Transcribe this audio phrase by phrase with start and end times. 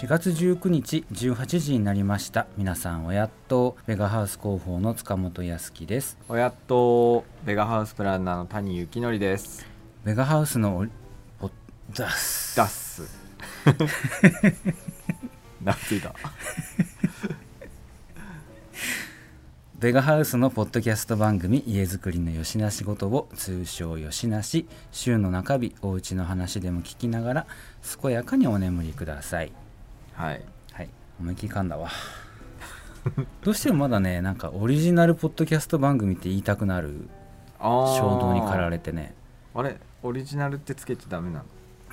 [0.00, 2.46] 4月19日18時になりました。
[2.56, 6.16] 皆さんおやっとベガハウス広報の塚本康樹です。
[6.26, 9.66] おやっとベガハウスプランナーの谷幸則です。
[10.02, 10.88] ベガハウスの
[11.40, 11.50] おお
[11.94, 12.56] ダス。
[12.56, 13.02] ダッス。
[15.62, 16.14] なっていた。
[19.80, 27.46] ベガハウスのポッドキャスト番組家づくりのよしなしごとを通称よしなし週の中日おうちの話でも聞きながら
[28.00, 29.52] 健やかにお眠りください
[30.20, 30.42] はい。
[30.72, 30.88] はい。
[31.18, 31.88] 思いっきり噛んだわ。
[33.42, 37.08] どうしてもまだねなんかオリジナルポッドキャスト番組って言いたくなる
[37.58, 39.14] 衝動に駆られてね。
[39.54, 39.78] あれ？
[40.02, 41.44] オリジナルってつけちゃダメなの？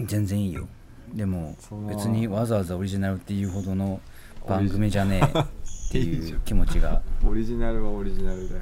[0.05, 0.67] 全然いいよ。
[1.13, 1.55] でも
[1.87, 4.01] 別にわざわざオリジナルっていうほどの
[4.45, 5.45] 番組じゃねえっ
[5.89, 6.41] ていうん。
[6.41, 7.01] 気持ちが。
[7.25, 8.61] オリジナルはオリジナルだよ、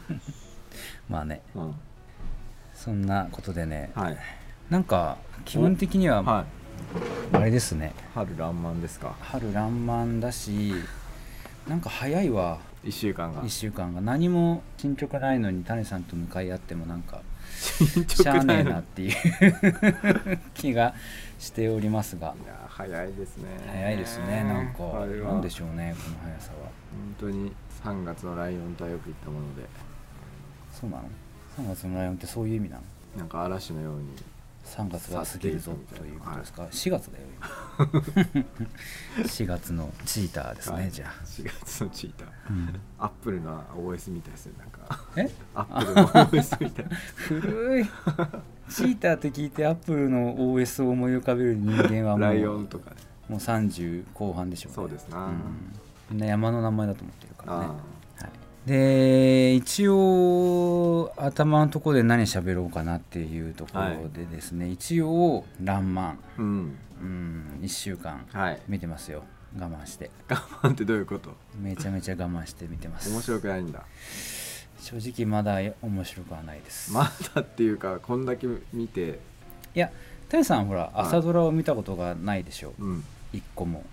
[1.10, 1.42] まあね。
[1.54, 1.74] うん、
[2.72, 3.92] そんなことでね。
[3.94, 4.16] はい。
[4.70, 6.63] なんか気分的にははい
[7.32, 7.92] あれですね。
[8.14, 9.14] 春爛漫ですか？
[9.20, 10.72] 春爛漫だし
[11.68, 12.58] なんか早いわ。
[12.84, 13.42] 1週間が。
[13.42, 14.00] 1週間が。
[14.00, 17.22] 何も進捗ないのに谷さんと向かい合ってもなんか
[17.58, 19.14] 進しゃあねえ捗なっていう
[20.54, 20.94] 気が
[21.38, 22.34] しておりますが。
[22.44, 23.44] いや早いですね。
[23.66, 24.78] 早いですねなんか。
[25.00, 25.32] 春は。
[25.32, 26.58] なんでしょうねこの速さは。
[26.60, 26.72] 本
[27.18, 29.62] 当に3月のライオンとはよく言ったもので。
[30.72, 31.04] そうなの
[31.58, 32.82] ？3月のライオンってそういう意味なの？
[33.18, 34.08] なんか嵐のように
[34.64, 38.44] 3月が過ぎるぞということですか、4月だよ今。
[39.24, 40.90] 4月のチーターですね、はい。
[40.90, 42.28] じゃあ、4月のチーター。
[42.50, 42.80] うん。
[42.98, 45.00] アップルの OS みたいですねなんか。
[45.16, 45.30] え？
[45.54, 46.96] アップルの OS みたいな。
[47.16, 47.84] 古い。
[48.68, 52.96] チーターって聞いてアップルの OS を思い浮かべる人間はもうライオンとかね。
[53.28, 54.74] もう30後半でしょうね。
[54.76, 55.40] そうですな、ん。
[56.10, 57.66] みんな山の名前だと思ってるからね
[58.66, 68.60] で一応頭のところで何喋ろうかなっていうところでですね、一応「らんまんーうん」うん1週間はい。
[68.68, 69.22] 見てますよ。
[69.58, 70.10] 我慢して。
[70.28, 71.30] 我慢ってどういうこと？
[71.60, 73.10] めちゃめちゃ我慢して見てます。
[73.10, 73.82] 面白くないんだ。
[74.80, 79.18] 正直まだ面白くはないです、まだっていうかこんだけ見て。
[79.74, 79.90] いや
[80.28, 80.92] 谷さんほらはい。
[80.96, 82.72] 朝ドラを見たことがないでしょ。
[82.78, 83.04] うん。
[83.32, 83.84] 一個も、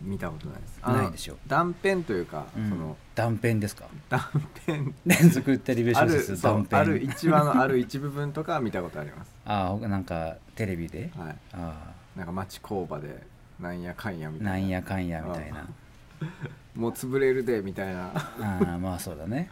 [0.00, 0.80] 見たことないです。
[0.82, 1.36] ないでしょ。
[1.46, 2.68] 断片というか、うん。
[2.68, 3.84] その断片ですか？
[4.08, 4.20] 断
[4.66, 4.92] 片。
[5.06, 6.78] 連続テレビあ小説断片。
[6.78, 9.32] ある1話のある一部分とかは見たことあります。
[9.44, 11.10] ああなんかテレビで？
[11.16, 11.36] はい。
[11.52, 13.22] あなんか町工場で
[13.60, 14.50] なんやかんやみあたいな。
[14.52, 15.66] なんやかんやみたいな。
[16.74, 18.10] もう潰れるでみたいな。
[18.14, 19.50] ああまあそうだね。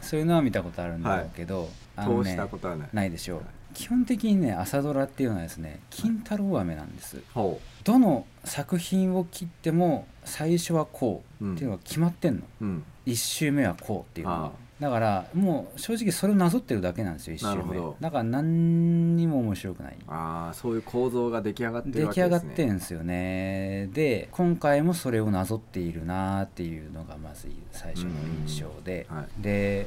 [0.00, 2.88] そういうのは見たことあるんだろうけど、あのね通したことはない。
[2.92, 3.46] ないでしょう、はい。
[3.74, 7.20] 基本的にね朝ドラっていうのはですね金太郎飴なんです。
[7.34, 12.84] ほどの作品を切っても最初はこううんっていうのが決まってんの、ううん。
[13.06, 14.52] 1周目はこうっていうの。
[14.80, 17.94] だからもう正直それをなぞってるだけなんですよ1周目。
[18.00, 19.96] だから何にも面白くない。
[20.08, 22.64] ああそういう構造が出来上がってる出来上がわけですね。
[22.64, 23.88] ってんですよね。
[23.92, 28.10] で今回もそれをなぞっているなっていうのがまず最初の
[28.48, 29.42] 印象で、はい。
[29.42, 29.86] で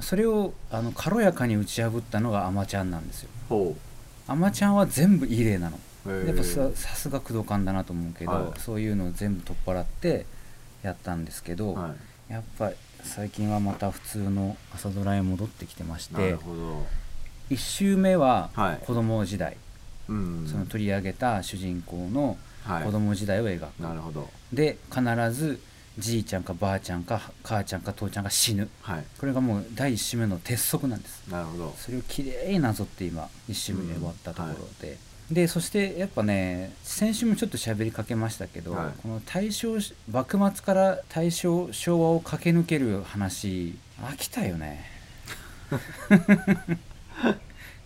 [0.00, 3.30] それをあの軽やかに打ち破ったのがあまちゃんなんですよ。
[3.48, 3.76] ほ
[4.26, 8.60] あまちゃんは全部いい例なのやっぱささすが工藤官だなと思うけど、はい。
[8.60, 10.26] そういうのを全部取っ払って
[10.82, 11.94] やったんですけど、は
[12.28, 12.32] い。
[12.32, 12.70] やっぱ
[13.02, 16.86] 最近はまた普通の朝ドラへ戻ってきてましてなるほど。
[17.50, 18.86] 1周目ははい。
[18.86, 19.56] 子供時代、
[20.08, 20.46] うん。
[20.46, 22.84] その取り上げた主人公のはい。
[22.84, 24.28] 子供時代を描く、なるほど。
[24.52, 25.02] で必
[25.32, 25.60] ず
[25.98, 28.68] じいちゃんかばあちゃんか母ちゃんか父ちゃんが死ぬ。
[28.82, 29.04] はい。
[29.18, 31.28] これがもう第1週目の鉄則なんです。
[31.28, 31.74] なるほど。
[31.76, 34.96] それをきれいになぞって今1週目で終わったところで、
[35.30, 38.92] でそしてやっぱね先週もちょっと喋りかけましたけど、はい。
[39.00, 39.76] この大正
[40.10, 44.84] 幕末から大正昭和を駆け抜ける話飽きたよね。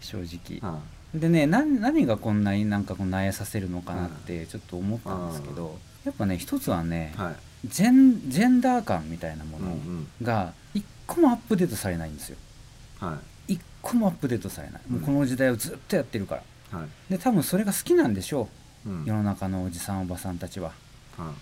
[0.01, 0.73] 正直。
[0.73, 0.81] は
[1.15, 7.69] でね何何がこんなになんかこう悩させるのかなってちょっと思ったんですけど、やっぱね一つはね、いはい。
[7.69, 10.09] ジェンジェンダー感みたいなものうんうん。
[10.23, 12.37] が一個もアップデートされないんですよ。
[13.01, 13.19] は
[13.49, 13.55] い。
[13.55, 14.83] 一個もアップデートされない。
[14.89, 16.43] もうこの時代をずっとやってるから
[16.75, 17.13] はい。
[17.13, 18.49] で多分それが好きなんでしょ
[18.87, 18.89] う。
[18.89, 19.05] ん。
[19.05, 20.73] う世の中のおじさんおばさんたちは。
[21.17, 21.33] は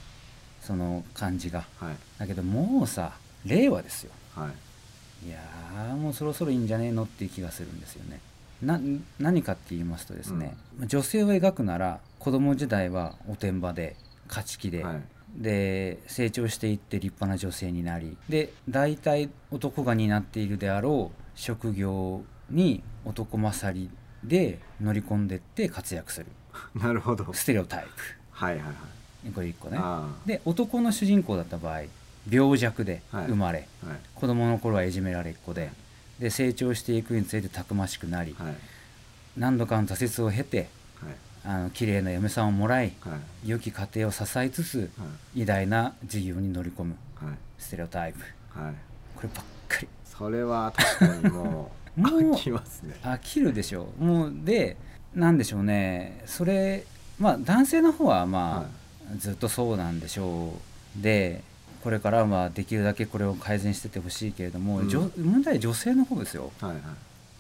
[0.61, 1.61] その感じが。
[1.81, 1.97] いはい。
[2.19, 3.13] だけどもうさ
[3.45, 4.13] 令和ですよ。
[4.35, 4.49] は
[5.25, 5.29] い。
[5.29, 8.21] いやーもうそろそろいいんじゃねえのっていう気がするんですよね。
[8.63, 8.79] な
[9.19, 10.57] 何かって言いますとですね、
[10.87, 13.97] 女性を描くなら子供時代はおてんばで
[14.29, 15.03] 勝ち気で、はい。
[15.37, 23.89] で成長していって立派な女性になりで大体男が担っているであろう職業に男勝り
[24.25, 26.27] で乗り込んでって活躍する。
[26.75, 27.33] なるほど。
[27.33, 27.87] ステレオタイ
[28.31, 28.75] はいはいはい。
[29.27, 29.79] プこれ1個ね。
[29.81, 31.83] あで男の主人公だった場合
[32.31, 33.27] 病弱ではい。
[33.27, 33.99] 生まれ、あはい。
[34.15, 35.71] 子供の頃はいじめられっ子で
[36.19, 38.55] で成長していくにつれてたくましくなり、はい。
[39.37, 40.69] 何度かの挫折を経て
[41.01, 41.15] はい。
[41.45, 43.49] あの綺麗な嫁さんをもらいはい。
[43.49, 45.05] 良き家庭を支えつつは
[45.35, 45.43] い。
[45.43, 47.35] 偉大な事業に乗り込むはい。
[47.59, 48.21] ステレオタイプ。
[48.59, 48.75] はい。
[49.17, 49.89] こればっかり。
[50.05, 52.97] それは確かにもうもう飽きますね。
[53.03, 53.89] 飽きるでしょ。
[54.01, 54.77] うもうで
[55.15, 56.23] なんでしょうね。
[56.27, 56.85] それ
[57.19, 58.67] まあ男性の方はまあ、は
[59.15, 59.19] い。
[59.19, 60.55] ずっとそうなんでしょ
[60.99, 61.03] う。
[61.03, 61.43] で
[61.83, 64.89] これからはまあできるだけこれを改善してってほしいけれども、うん。
[64.89, 66.53] 問題は女性の方ですよ。
[66.61, 66.81] はいはい。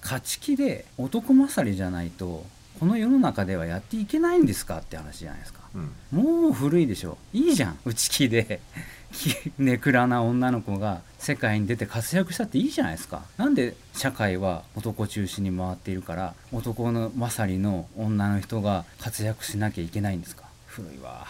[0.02, 2.44] 勝ち気で男勝りじゃないと
[2.80, 5.60] この世の中ではやっていけないんですかって話じゃないですか。
[5.74, 5.92] うん。
[6.10, 7.16] もう古いでしょ。
[7.32, 7.78] いいじゃん。
[7.84, 8.60] 内気で。
[9.01, 9.01] き
[9.58, 13.22] ネクラな女の子が世界に出て活躍したっていいじゃないですか。
[13.36, 20.44] なんで社会は男中心に回っているから男の勝りの女の人が活躍しなきゃいけないんですか。
[20.66, 21.26] 古いわ。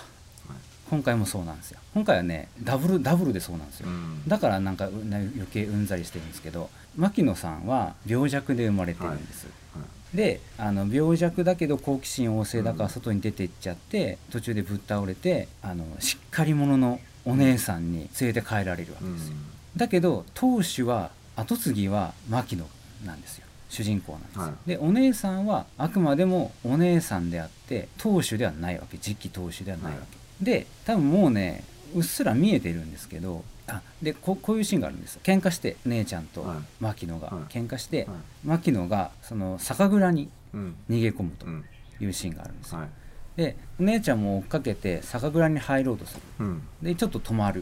[0.91, 1.81] 今回もそうなんですよ。
[1.95, 4.23] 今回はねダブルダブルでそうなんですよ、うん。
[4.29, 9.81] だからなんか余計うんざりしてるんですけど牧野さんは病弱で生まれてるんです、は
[10.13, 10.17] い。
[10.17, 19.35] であの病弱だけど好奇心旺盛だから外に出ていっちゃって、途中でぶっ倒れてあのしっかり者のお姉さんに連れて帰られるわけうんですよ、
[19.77, 22.67] だけど当主は跡継ぎは牧野
[23.05, 23.47] なんですよ。
[23.69, 24.53] 主人公なんですよ、はい。
[24.69, 28.99] でお姉さんはあくまでもお姉さんであって当主ではないわけ。
[28.99, 30.01] 次期当主ではないわ
[30.41, 31.65] け、で多分もうね
[31.95, 36.59] うっすら見えてるんですけどあでここういうシーンがあるんです喧嘩して姉ちゃんとはい。
[36.81, 37.45] 牧野がはい。
[37.53, 38.07] 喧嘩して、はい。
[38.45, 40.77] 牧野がその酒蔵にうん。
[40.91, 41.65] 逃げ込むとうん。
[42.01, 42.89] いうシーンがあるんですよ、はい
[43.37, 46.23] でお姉ちゃんも追っかけて酒蔵に入ろうとする。
[46.41, 46.63] うん。
[46.83, 47.61] でちょっと止まる。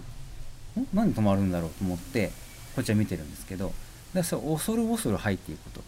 [0.79, 0.87] ん？
[0.93, 2.31] 何止まるんだろうと思って
[2.75, 3.73] こっちは見てるんですけど。
[4.15, 5.83] でそれ恐る恐る入っていくと。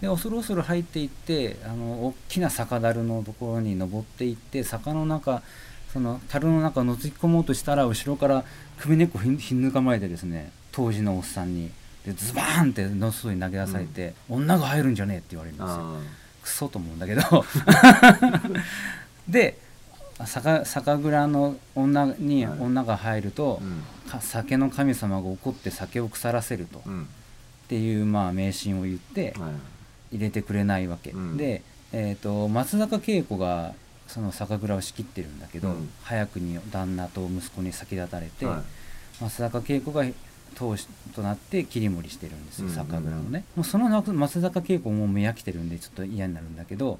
[0.00, 5.42] で恐る恐る入っていってあの大きな酒樽のところに登っていって坂の中
[5.92, 8.44] その樽の中を覗き込もうとしたら後ろから
[8.78, 11.70] 首根っこひんひんぬかまれてですね当時のおっさんに
[12.04, 15.76] でズバーンっての外に投げ出されて、女が入るんじゃねえって言われるんですよ。
[15.80, 16.00] あ
[16.40, 17.22] クソと思うんだけど
[19.28, 19.58] で
[20.24, 22.58] 酒酒蔵の女にはい。
[22.60, 24.10] 女が入るとー、うん。
[24.10, 27.08] か酒の神様が怒って酒を腐らせると、っうん。
[27.68, 29.48] ていうまあ迷信を言っては
[30.12, 30.16] い。
[30.16, 31.36] 入れてくれないわけ、うん。
[31.36, 31.62] で、
[31.92, 33.74] えー、と松坂慶子が
[34.06, 35.90] その酒蔵を仕切ってるんだけど、うん。
[36.04, 39.22] 早くに旦那と息子に先立たれて、はい。
[39.22, 40.04] 松坂慶子が
[40.56, 42.86] 当主となって切り盛りしてるんですようんうんうん。
[42.86, 46.98] 酒蔵をね、もうその中松坂慶子も目飽きてるんでちょっと嫌になるんだけど。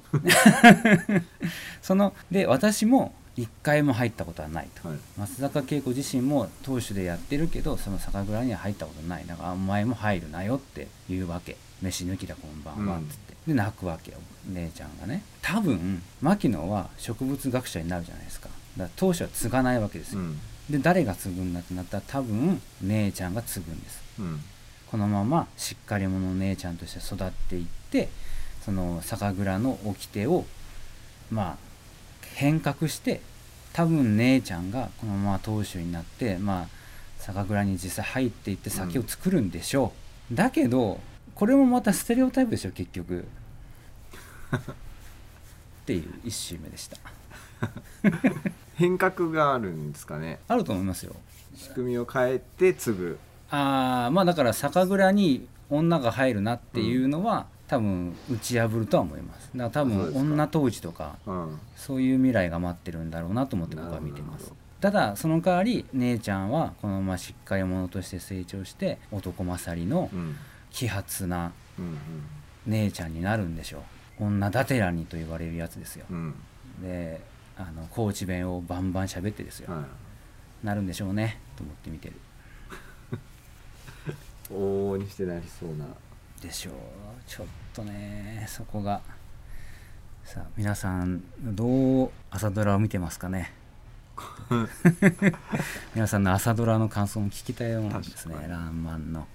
[1.81, 4.97] そので私も一回も入ったことはないと、はい。
[5.17, 9.25] 松坂慶子自身も当主でやってるけどその酒蔵には入ったことない。
[9.27, 11.57] だからお前も入るなよって言うわけ。
[11.81, 14.17] 飯抜きだこんばんはっつって、で泣くわけよ
[14.47, 15.23] 姉ちゃんがね。
[15.43, 18.49] 多分牧野は植物学者になるじゃないですか。
[18.77, 20.39] だから当主は継がないわけですよ、うん
[20.69, 24.01] で誰が継ぐんだってなったら多分姉ちゃんが継ぐんです。
[24.19, 24.39] うん。
[24.91, 28.09] このまましっかり者の姉ちゃんとして育っていって
[28.63, 30.45] その酒蔵の掟を
[31.31, 31.57] まあ
[32.35, 33.21] 変革して
[33.73, 36.67] 多分姉ちゃんがこのまま当主になってまあ
[37.17, 39.93] 酒蔵に実際入っていって酒を作るんでしょ
[40.31, 40.99] う、だけど
[41.35, 43.25] これもまたステレオタイプでしょ結局。
[44.57, 46.97] っていう一周目でした
[48.77, 50.39] 変革があるんですかね。
[50.47, 51.15] あると思いますよ。
[51.55, 53.19] 仕組みを変えて継ぐ。
[53.49, 59.49] ああまあだから酒蔵に女が入るなっていうのは、多分打ち破るとは思います。
[59.55, 61.59] だから多分女当時とかうん。
[61.75, 64.53] そういう未来が待ってるんだろうなと思って僕は見てます。
[64.79, 70.35] ただその代わり姉ちゃんはこのまましっかり者として成長して男勝りのうん。
[70.71, 71.97] 揮発なうん。
[72.67, 73.79] 姉ちゃんになるんでしょ
[74.19, 74.25] う。
[74.25, 76.05] 女だてらにと言われるやつですよ。
[76.11, 76.35] うん。
[76.81, 77.19] で
[77.57, 80.65] あの高知弁をバンバン喋ってですよ、はい。
[80.65, 82.15] なるんでしょうねと思って見てる。
[84.51, 85.85] 往々にしてなりそうな。
[86.41, 86.73] でしょう。
[87.25, 89.01] ちょっとねそこが。
[90.23, 93.53] さあ皆さんどう朝ドラを見てますかね？
[95.95, 99.27] 皆さんの朝ドラの感想も聞きたいようなんですね確かに「らんまん」の。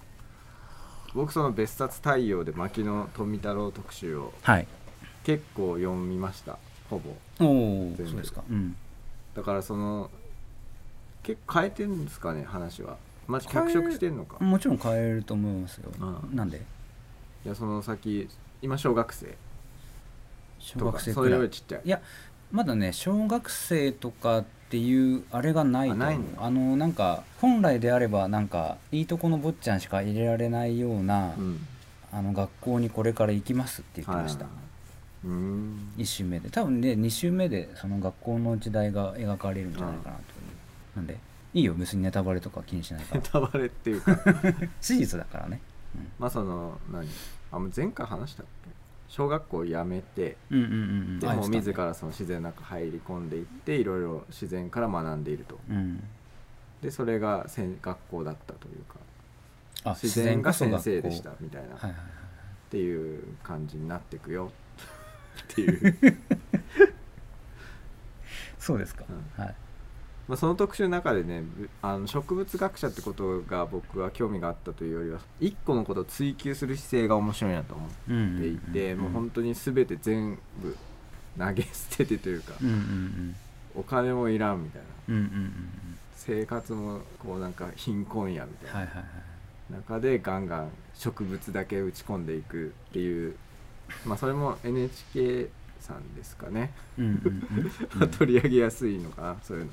[1.15, 4.67] 僕その別冊太陽で牧野富太郎特集をはい。
[5.25, 6.59] 結構読みました
[6.93, 8.43] ほぼそうですか。
[8.51, 8.77] うん。
[9.35, 10.11] だからその
[11.23, 12.99] 結構変えてるんですかね話は。
[13.27, 14.45] まじ脚色してんのか。
[14.45, 15.91] もちろん変えると思いますよ。
[16.01, 16.61] ああなんで？
[17.47, 18.29] いやその先
[18.61, 19.35] 今小学生。
[20.59, 21.39] 小学生くらい。
[21.39, 21.81] よりちっちゃい。
[21.85, 22.03] いや
[22.51, 26.07] まだね小学生とかっていうあれがないと思う。
[26.07, 26.25] あないの？
[26.37, 31.67] あのなんか本来であればなんかいいとこの坊ちゃんしか入れられないような、うん。
[32.13, 34.53] あの学校にこれから行きますって言ってました、はい
[35.25, 36.51] 1週目で。
[36.51, 40.25] 多分ね2週目でその学校の時代が描かれるんじゃないかなとい
[40.95, 40.97] う。
[40.97, 41.19] なんで
[41.55, 44.19] いいよ別にネタバレとか気にしないか ネらタバレっていうか。
[44.81, 45.61] 史実だからね、
[46.19, 47.07] まあその何？
[47.53, 48.71] あ前回話したっけ？
[49.09, 50.83] 小学校を辞めてうんうんうんう
[51.17, 51.21] ん。
[51.21, 55.61] でも自らその自然の中入り込んでいっていろいろ自然から学んでいると。
[55.69, 56.03] うん。
[56.81, 58.97] でそれがせん学校だったというか。
[59.85, 64.51] あ自然が先生でしたみたいな、はいはいはいっていう感じになっていくよ
[65.41, 65.97] っていう、
[68.59, 69.05] そうですか、
[69.37, 69.55] うはい。
[70.29, 80.77] まあその特集の中でねぶあの植物学者ってことが僕は興味があったというよりは一個のことを追求する姿勢が面白いなと思っうんうんていて、んもう本当に全て全部
[81.39, 83.37] 投げ捨ててというか、うんうんうん。
[83.75, 84.89] お金もいらんみたいな。
[85.09, 85.53] うんうんうんうん。
[86.15, 89.05] 生活もこうなんか貧困やみたいな、はいはいはい。
[89.73, 93.37] 中でガンガン植物だけ打ち込んでいくっていう
[94.07, 95.49] まあそれも NHK
[95.81, 97.13] さんですかね、うんうん
[97.97, 98.11] うんうん。
[98.13, 99.73] 取り上げやすいのかなそういうの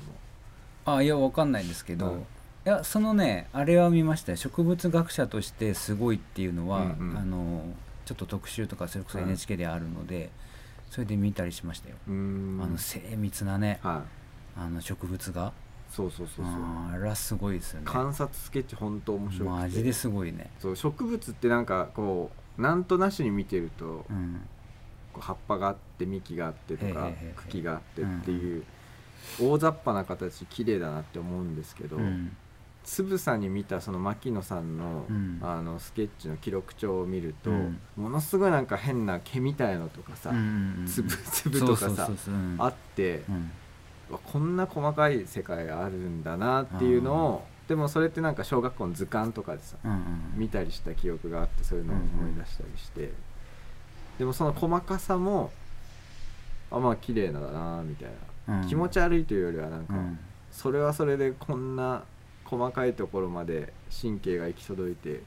[0.86, 2.20] あいやわかんないですけど、うん。
[2.20, 2.22] い
[2.64, 4.36] やそのねあれは見ましたよ。
[4.36, 7.18] 植物学者としてすごいっていうのは、うんうん。
[7.18, 7.64] あの
[8.04, 10.30] ちょっと特集とかそれこそうん NHK であるので、
[10.90, 14.02] それで見たりしましたよ、あの精密なねは
[14.56, 14.60] い。
[14.60, 15.52] あの植物が
[15.88, 16.54] そうそうそうそう。
[16.54, 17.86] あーあれはすごいですよね。
[17.86, 19.60] 観察スケッチ本当面白くて。
[19.62, 20.50] マジですごいね。
[20.58, 24.40] そう植物ってなんかこうなんとなしに見てると、うん。
[25.12, 27.10] こう葉っぱがあって幹があってとか
[27.48, 28.64] 茎があってっていう、
[29.40, 32.36] 大雑把な形綺麗だなって思うんですけど、うん。
[32.82, 35.38] つぶさに見たその牧野さんの,、うん。
[35.42, 37.80] あのスケッチの記録帳を見ると、うん。
[37.96, 40.30] ものすごいなんか変な毛みたいのとかさ、
[40.86, 42.10] 粒々とかさ
[42.58, 43.22] あって、
[44.32, 49.98] こんな細かい世界があるんだなっていうのをでもそれってなんか小学校の図鑑とかでさうんうん。
[50.34, 53.12] 見たりした記憶があってそういうのを思い出したりして、
[54.18, 55.52] でもその細かさも
[56.68, 58.08] あまあ綺麗だなみたい
[58.48, 58.68] な、うん。
[58.68, 60.18] 気持ち悪いというよりはなんか、うん。
[60.50, 62.02] それはそれでこんな
[62.44, 63.72] 細かいところまで
[64.02, 65.22] 神経が行き届いて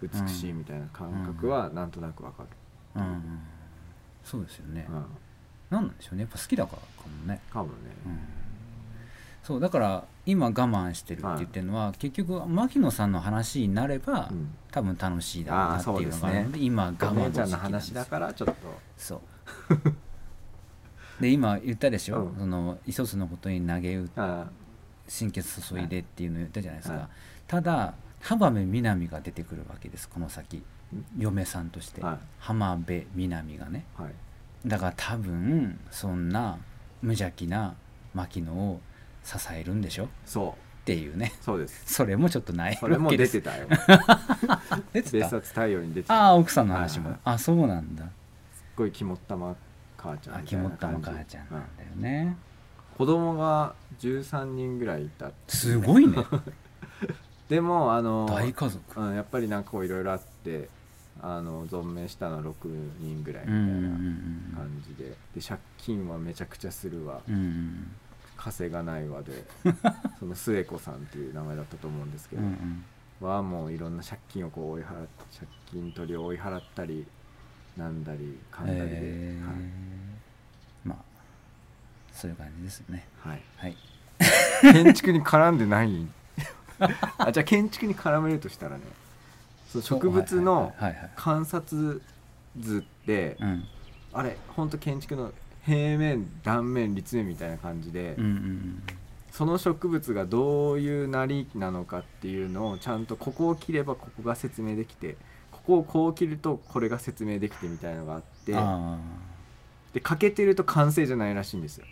[0.00, 2.48] 美しいみたいな感覚はなんとなくわかる、
[2.96, 3.22] うんうん。
[4.24, 4.94] そうですよね、うん。
[4.94, 5.06] なん
[5.72, 6.22] なんでしょうね。
[6.22, 7.72] やっぱ好きだからかもね、かもね、
[8.06, 8.18] うん、
[9.42, 14.54] そうだから今我慢してるって言ってるのは、結局牧野さんの話になれば、うん。
[14.72, 18.54] 多分楽しいだろうなっていうのがあるのであーそうです今我慢の時期なんです話だからちょっと
[18.96, 19.20] そう。
[21.20, 22.38] で今言ったでしょ、うん。
[22.38, 24.46] その一つのことに投げ打あ
[25.06, 27.08] 心血注いでっていうのを言ったじゃないですか、はい。
[27.46, 30.56] ただ浜辺美波が出てくるわけですこの先。
[30.56, 30.64] ん。
[31.18, 32.18] 嫁さんとして、はい。
[32.38, 33.84] 浜辺美波がね。
[33.96, 34.68] はい。
[34.68, 36.56] だから多分そんな
[37.02, 37.74] 無邪気な
[38.14, 38.80] 牧野を
[39.24, 40.04] 支えるんでしょ？
[40.04, 41.32] っそていうね。
[41.40, 41.82] うそうです。
[41.94, 43.66] それもちょっとないそれも出てたたよ。
[44.92, 45.18] 出てた？
[45.18, 46.14] 別冊太陽に出てた。
[46.14, 47.18] ああ奥さんの話も、はい。
[47.24, 48.04] あそうなんだ。
[48.04, 48.10] すっ
[48.76, 49.54] ごい肝っ玉
[49.96, 51.10] 母ちゃんみたいな感じ。
[51.10, 52.36] 母ちゃんなんうだよね、
[52.98, 56.18] 子供が13人ぐらいいたすごいね。
[57.48, 59.00] でもあの大家族。
[59.00, 60.68] うん、やっぱりなんかこういろいろあって
[61.20, 62.54] あの存命したのは6
[62.98, 65.10] 人ぐらいみたいうんうんうなん感じで。
[65.34, 67.20] で借金はめちゃくちゃするわ。
[67.28, 67.90] うんうん
[68.42, 69.44] 稼がないわで。
[70.18, 72.84] その末子さんっていう名前だったと思うんですけど、うん
[73.20, 73.26] うん。
[73.26, 77.06] はもういろんな借金をこう追い払っ借金取りを追い払ったり
[77.76, 80.88] なんだりかんだりで、へー。
[80.88, 80.98] まあ
[82.12, 83.06] そういう感じですね。
[83.20, 83.42] はい。
[83.56, 83.76] はい。
[84.18, 86.06] はい、建築に絡んでない。
[87.18, 88.82] あじゃあ建築に絡めるとしたらね
[89.68, 92.02] そう植物のはいはいはいはい観察
[92.58, 93.64] 図って、うん。
[94.12, 95.32] あれ本当建築の
[95.64, 98.82] 平面断面立面みたいな感じで、うんうん
[99.32, 105.16] その植物がどういうなりなのかっていうのをちゃんとここを切ればここが説明できて
[105.50, 108.52] ここをこう切るとこれが説明できてみたいのがあって
[109.94, 111.86] で欠けてると完成じゃないらしいんですよ。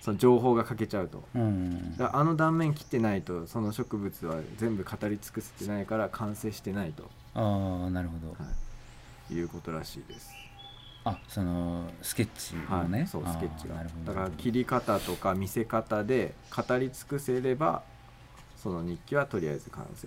[0.00, 1.22] その情報が欠けちゃうと。
[1.34, 8.32] あうんあの断面切ってないとその植物は全部語り尽くせてないから完成してないと、ああなるほど。
[8.32, 8.50] は
[9.30, 10.41] い、いうことらしいです
[11.04, 13.74] あそのスケッチのね、はい、そうスケッチが。
[14.06, 17.82] だから切り方とか見せ方で語り尽くせれば
[18.56, 20.06] その日記はとりあえず完成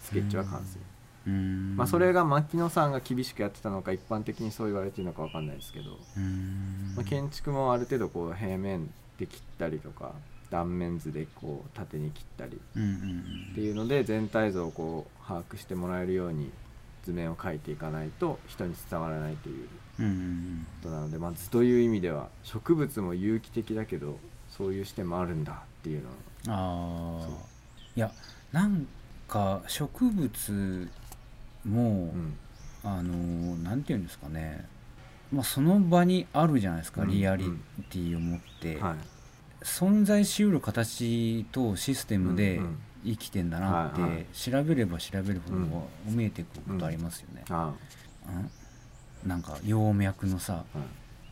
[0.00, 1.30] スケッチは完成、
[1.76, 5.90] まあ、それが牧野さんが厳しくやってたのか一般的にそう言われてるのかわかんないですけど、
[6.96, 10.14] まあ、建築もある程度こう平面で切ったりとか
[10.50, 16.50] 断面図でこう縦に切ったりっていうので全体像をこう把握してもらえるように
[17.04, 19.68] 図面を描いていかないと人に伝わらないという
[20.82, 26.08] ことなので、まあ、図という意味では植物も有機的だけどそういう視点もあるんだっていうの
[26.48, 27.32] ああそう。
[27.96, 28.10] いや
[28.52, 28.86] なん
[29.28, 30.88] か植物
[31.64, 32.36] も、うん。
[32.82, 34.64] あのなんていうんですかね。
[35.30, 37.44] まあその場にあるじゃないですか、うんリアリ
[37.90, 38.96] ティを持って、はい。
[39.62, 42.60] 存在しうる形とシステムで
[43.04, 46.16] 生きてんだなって、調べれば調べるほどうん。
[46.16, 47.44] 見えてくることありますよね。
[47.50, 47.74] あ
[48.26, 48.50] うん
[49.26, 50.82] なんか葉脈のさうん。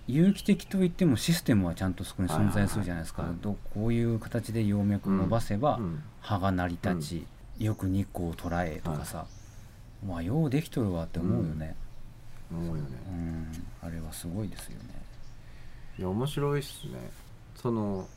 [0.07, 6.03] 有機的といってもシステムはちゃんとそこに存在するじゃないですか、どこういう形で葉脈を伸ばせばうん。
[6.23, 7.27] 葉が成り立ち、
[7.59, 9.27] よく日光を捉えとかさ、
[10.07, 11.77] まあようできとるわって思うよね、
[12.51, 12.91] 思うよね。
[13.07, 13.47] うん、
[13.83, 14.95] あれはすごいですよね。
[15.99, 17.11] いや面白いっすね。
[17.57, 18.09] その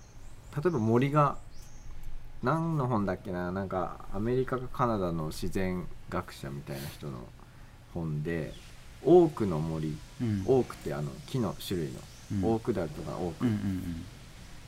[0.55, 1.37] 例えば森が
[2.41, 3.51] 何の本だっけな？
[3.51, 7.19] なんかアメリカかカナダの自然学者みたいな人の
[7.93, 8.53] 本で
[9.03, 10.43] 多くの森うん。
[10.45, 11.99] オークってあの木の種類の、
[12.33, 12.45] うん。
[12.45, 13.45] オークダルとかオーク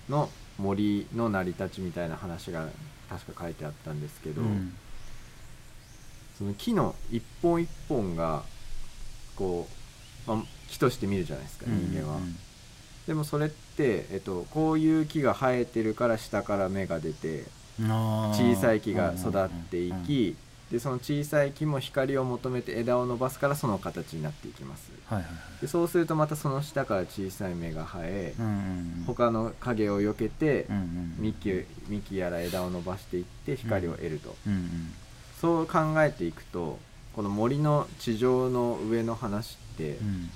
[0.09, 2.67] の森の成り立ちみたいな話が
[3.09, 4.41] 確か書いてあったんですけど、
[6.37, 8.43] その木の一本一本が
[9.35, 9.67] こ
[10.27, 12.35] う、まあ、木として見るじゃないですか人間は、うん。
[13.07, 17.45] でもそれって、えっと、こういう木が生えてるから下から芽が出て
[17.79, 20.35] 小さい木が育っていき
[20.71, 24.91] でその小さい木も光を求めて枝を伸ばすからその形になっていきます。
[25.05, 25.61] はいはいはい。
[25.61, 28.55] でそうするとまたその下から小さい芽が生えうんうんう
[29.01, 29.03] ん。
[29.05, 34.93] 他の影を避けてうんうん幹幹やら枝を伸ばしていって光を得ると、うんうん
[35.39, 36.79] そう考えていくと
[37.13, 40.29] この森の地上の上の話って、うん。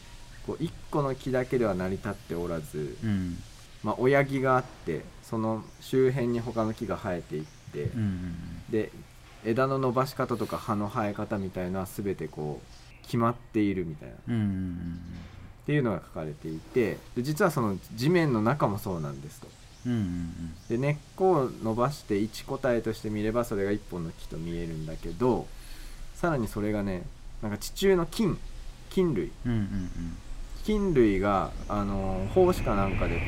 [0.45, 3.37] こう1個の木だけでは成り立っておらず、うん。
[3.83, 7.43] まあ、親木があってその周辺に他の木が生えていっ
[7.73, 8.35] て、うんうん。
[8.69, 8.91] で
[9.45, 14.15] 枝の伸ばし方とか葉の生え方みたいのは全てこう決まっているみたいな。
[14.15, 14.19] っ
[15.67, 19.47] ていうのが書かれていてで実はその地面の中もそうなんですと。
[20.69, 25.45] で根っこを伸ばして一個体として見ればそれが一本の木と見えるんだけど
[26.15, 27.03] さらにそれがね
[27.41, 28.37] なんか地中の菌
[28.89, 29.31] 菌類。
[30.63, 33.21] 菌類があの胞子かなんかでこ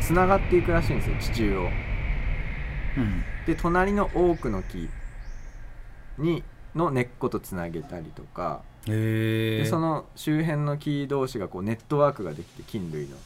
[0.00, 1.62] うつながっていくらしいんですよ地中を。
[2.98, 4.88] うんで隣の多くの木
[6.18, 6.42] に
[6.74, 13.16] の根っことつなげたりとかでその周辺の木同士がこうネットワークができて菌類の。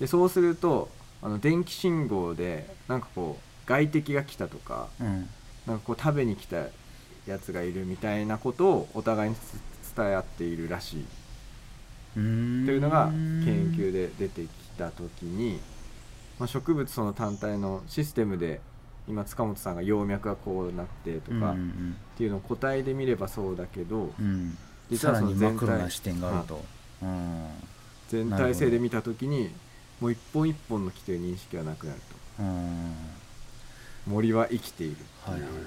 [0.00, 0.88] でそうすると
[1.22, 5.28] あの電気信号でなんかこう外敵が来たとかうん。
[5.66, 6.56] なんかこう食べに来た
[7.26, 9.36] やつがいるみたいなことをお互いに
[9.94, 11.04] 伝え合っているらしい。
[12.16, 12.66] うん。
[12.66, 15.60] というのが研究で出てきた時に、
[16.38, 18.60] まあ、植物その単体のシステムで
[19.10, 21.56] 今塚本さんが葉脈がこうなってとかっ
[22.16, 24.24] ていうのを個体で見ればそうだけどうん。
[24.24, 24.58] うん
[24.90, 26.64] 実はその全体視点があると。
[27.02, 27.46] うん。
[28.08, 29.50] 全体性で見た時に
[30.00, 32.00] もう一本一本の木という認識はなくなる
[32.36, 32.42] と。
[32.42, 32.94] うん。
[34.08, 35.30] 森は生きているっていう。
[35.30, 35.62] はいはいはい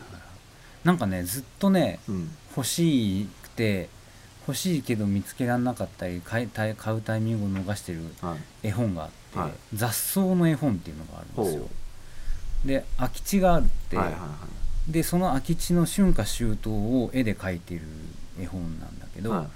[0.84, 2.30] なんかねずっとねうん。
[2.58, 3.88] 欲しくて
[4.46, 8.68] 欲しいけど見つけられなかったり買い買うタイミングを逃してるはい。
[8.68, 9.52] 絵本があって、はい。
[9.74, 11.62] 雑草の絵本っていうのがあるんですよ。
[11.62, 11.70] ほ
[12.66, 14.20] で空き地があるって、はいはいは
[14.90, 14.92] い。
[14.92, 17.82] でその空き地の春夏秋冬を絵で描いてる
[18.42, 19.48] 絵本なんだけど、はい。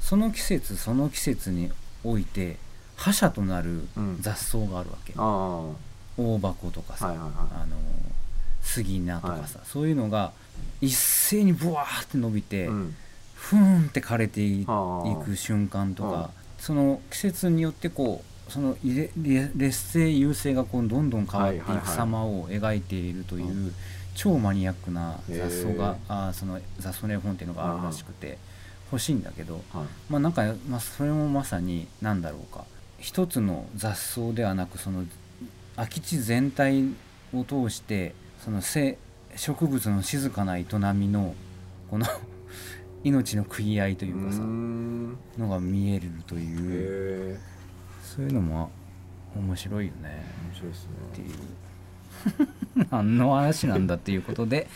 [0.00, 1.70] その季節その季節に
[2.04, 2.56] おいて
[2.96, 4.18] 覇者となるうん。
[4.20, 5.66] 雑草があるわけ、ああ。
[5.68, 5.74] は
[6.16, 7.28] 大箱とかさ、いはいはい。
[7.62, 7.76] あの
[8.62, 10.32] 杉菜とかさ、そういうのが
[10.80, 12.96] 一斉にブワーって伸びて、うん。
[13.34, 14.64] ふーんって枯れてい
[15.24, 16.10] く瞬間とうん。
[16.10, 23.72] かその季節によってこうそのいれれ劣勢優勢がこうどんどん変わっていく様を描いているというう
[24.14, 28.36] 超マニアックな雑草へがえあーその雑草の絵本っていうのがあるらしくて
[28.92, 29.86] 欲しいんだけどはい。
[30.10, 32.64] まあなんか、まあ、それもまさに何だろうか。
[32.98, 35.04] 一つの雑草ではなくその
[35.74, 36.84] 空き地全体
[37.32, 38.98] を通してそのせ
[39.34, 41.34] 植物の静かな営みの
[41.90, 42.06] この
[43.02, 47.40] 命の食い合いというかさのが見えるという
[48.14, 48.70] そういうのも
[49.34, 50.22] 面白いよね。
[50.50, 50.90] 面白いですね。
[51.12, 51.28] っていう。
[52.90, 54.68] 何の話なんだっていうことで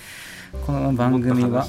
[0.65, 1.67] この番組は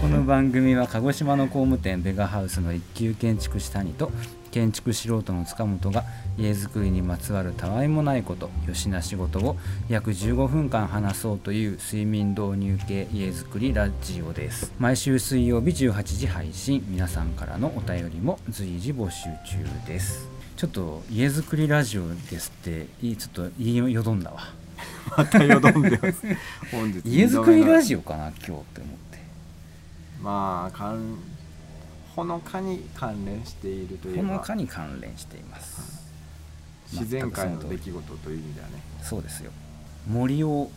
[0.00, 4.10] この番組は鹿児島の工務店ベガハウスの一級建築士谷と
[4.56, 6.04] 建築素人の塚本が
[6.38, 9.58] 家づくりにまつわるたわいもないことよしな仕事を
[9.90, 14.72] 約15分間話そうという睡眠導入系家づくりラジオです。
[14.78, 16.82] 毎週水曜日18時配信。
[16.88, 20.26] 皆さんからのお便りも随時募集中です。
[20.56, 24.40] ちょっと家づくりラジオですっていいちょっと言いよどんだわ。
[25.18, 26.22] またよどんでます。
[26.72, 28.62] 本日家づくりラジジオかな今日って思っ
[29.10, 29.18] て。
[30.18, 31.35] オまあかん
[32.16, 36.06] ほのかに関連しているといえばほのかに関連しています。
[36.92, 38.82] 自然界の出来事という意味ではね。
[39.02, 39.52] そうですよ。
[40.08, 40.70] 森を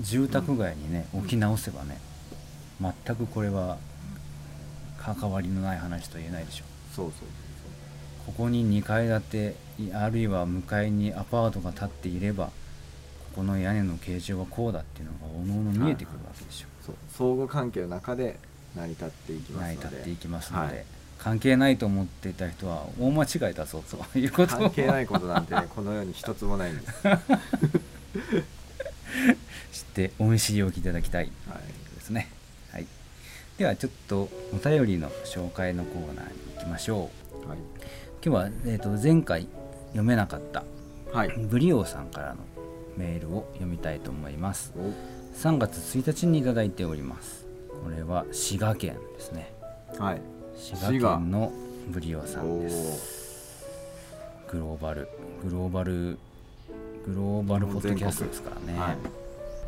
[0.00, 1.20] 住宅街にね、うん。
[1.20, 1.98] 置き直せばね
[2.80, 3.78] 全くこれは
[4.98, 7.28] 関わりのない話と言えないでしょそうそう
[8.26, 12.52] ここに2階建ていあるいは向かいにアパートが建っていればこ
[13.36, 17.36] この屋根の形状はこうだっていうのがおのおの見えてくるわけでしょ、そうそう。
[17.36, 18.38] 相互関係の中で
[18.76, 19.76] 成り立っていきますので。
[19.76, 20.84] 成り立っていきますので、はい。
[21.18, 23.82] 関係ないと思っていた人は大間違いだぞ
[24.12, 26.92] ということを関係ないことなんてね この世に一つもないんです、
[29.72, 32.28] 知ってお見知りおきいただきたいはい、ですね、
[32.72, 32.86] はい、
[33.56, 37.10] ではちょっとお便りの紹介のコーナーに行きましょ
[37.46, 37.48] う。
[37.48, 37.58] はい。
[38.22, 39.48] 今日は、えー、と前回
[39.92, 40.64] 読めなかった
[41.12, 41.28] はい。
[41.28, 42.40] ブリオさんからの
[42.96, 44.72] メールを読みたいと思います。
[44.76, 44.92] お。
[45.36, 47.43] 3月1日にいただいております
[47.84, 49.52] これは滋賀県ですね。
[49.98, 50.22] はい。
[50.56, 51.52] 滋賀県の
[51.88, 53.66] ブリオさんです。
[54.50, 55.08] グローバル
[55.42, 56.18] グローバル
[57.06, 58.96] グローバルポッドキャストですからね、はい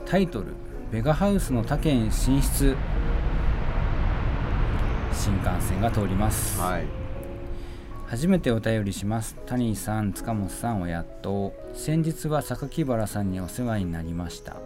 [0.07, 0.47] タイトル
[0.91, 2.77] 「ベガハウスの他県進出」
[5.13, 6.87] 新幹線が通ります、はい。
[8.07, 9.37] 初めてお便りします。
[9.47, 11.53] 谷さん塚本さんおやっと。
[11.75, 14.57] 先日は榊原さんにお世話になりました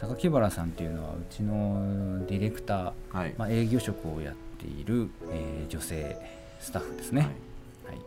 [0.00, 3.34] 榊原さんっていうのはうちのディレクター、はい。
[3.36, 6.16] まあ、営業職をやっている、えー女性
[6.60, 7.30] スタッフですね、はい。
[7.30, 7.98] はい、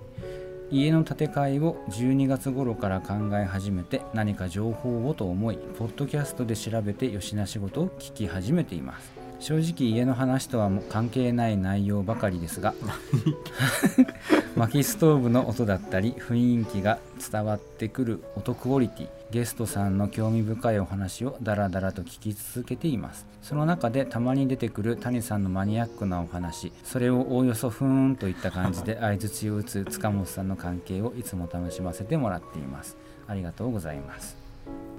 [0.71, 12.73] 家の建て替えを12月頃から考え始めて何か情報をと思いポッドキャストで調べて吉な仕事を聞き始めています正直家の話とは関係ない内容ばかりですが
[14.55, 16.99] 薪ストーブの音だったり雰囲気が
[17.31, 23.25] 伝わってくる音クオリティゲストさんの興味深いお話をダラダラと聞き続けています。
[23.41, 32.97] その中でたまに出てくる谷さんのマニアックなお話それをおおよそふーんといった感じで 相づちを打つ塚本さんの関係をいつも楽しませてもらっています。
[33.27, 34.40] ありがとうございます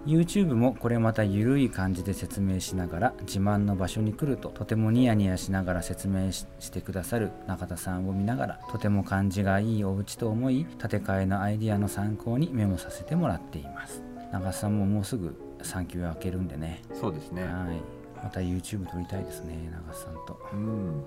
[0.06, 14.02] YouTube もこれまたゆるい感じで説明しながら自慢の場所に来るととてもニヤニヤしながら説明ししてくださる中田さんを見ながらとても感じがいいお家と思い建て替えのアイディアの参考にメモさせてもらっています。
[14.32, 16.82] 中田さんももうすぐ産休明けるんでね。
[16.94, 17.44] そうですね。
[17.44, 18.02] はい。
[18.24, 20.40] また YouTube 撮りたいですね長瀬さんと。
[20.52, 20.58] うん。
[20.58, 21.02] うん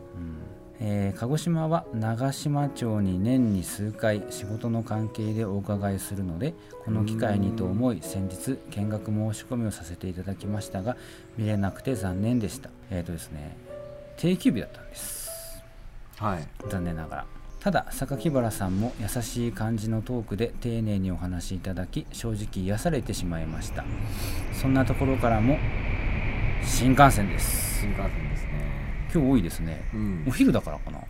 [0.80, 10.98] えー鹿児島は長島町に年に数回仕事の関係でお伺いするのでこの機会にと思い先日見学申し込みをさせていただきましたが
[11.38, 13.56] 見れなくて残念でしたえっ、とですね
[14.18, 15.64] 定休日だったんです。
[16.18, 16.48] はい。
[16.70, 17.26] 残念ながら。
[17.60, 23.84] ただ榊原さんも優しい感じのトークで丁寧にお話しいただき正直癒されてしまいました。
[24.54, 25.58] そんなところからも
[26.64, 27.82] 新幹線です。
[27.82, 28.44] 新幹線です。
[28.44, 28.45] ね
[29.16, 29.82] 今日多いですね。
[29.94, 30.26] うん。
[30.28, 30.98] お昼だからかな。
[30.98, 31.06] ま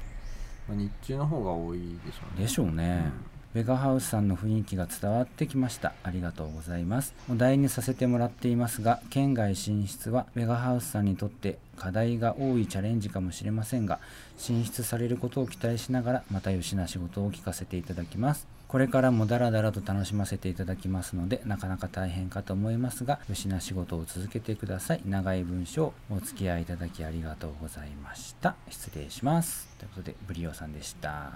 [0.70, 2.46] あ日中の方が多いでしょうね。
[2.46, 3.12] でしょうね、
[3.56, 5.94] ベガハウスさんの雰囲気が伝わってきました。
[6.04, 7.16] ありがとうございます。
[7.32, 14.00] お題にさせてもらっていますが県外進出はベガハウスさんにとって課題が多いチャレンジかもしれませんが
[14.38, 25.02] 進出されることを期待しながらまた吉な仕事を聞かせていただきますこれからもダラダラと楽しませていただきますのでなかなか大変かと思いますが吉な仕事を続けてください。
[25.06, 28.58] 長い文章お付き合いいただきありがとうございました。
[28.70, 29.70] 失礼します。
[29.80, 31.10] ということでブリオさんでした。
[31.10, 31.32] は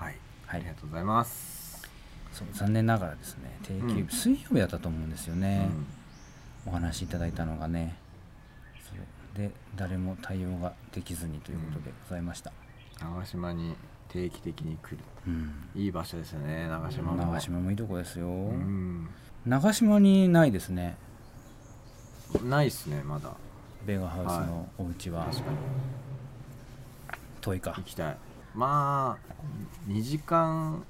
[0.00, 0.04] い。
[0.04, 0.16] はい。
[0.48, 1.88] ありがとうございます。
[2.32, 4.08] そう残念ながらですね定休日、うん。
[4.08, 5.70] 水曜日だったと思うんですよね、
[6.66, 6.72] うん。
[6.72, 7.94] お話しいただいたのがね。
[9.36, 12.52] で誰も対応ができずにということでございました、
[13.00, 13.76] 長島に
[14.12, 14.98] 定期的に来る。
[15.26, 15.52] うん。
[15.74, 17.16] いい場所ですよね長島も。
[17.16, 19.08] 長島もいいとこですよ、うん。
[19.46, 20.96] 長島にないですね。
[22.44, 23.30] ないっすねまだ。
[23.86, 25.56] ベガハウスのお家は、確かに
[27.40, 27.72] 遠いか。
[27.72, 28.16] 行きたい。
[28.54, 30.84] まあ2時間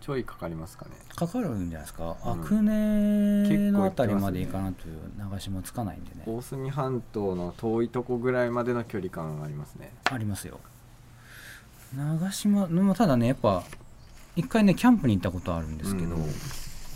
[0.00, 0.92] ちょいかかりますかね。
[1.14, 2.32] かかるんじゃないですか、うん。
[2.32, 4.86] 阿久根のあたりまで行かないと
[5.18, 6.22] 長島つかないんでね。
[6.26, 9.92] 大隅半島の遠いとこぐらいまでの距離感がありますね。
[10.04, 10.60] ありますよ
[11.96, 13.64] 長島のただねやっぱ
[14.36, 16.24] 一回ねキャンプに行ったことあるんですけど、うん。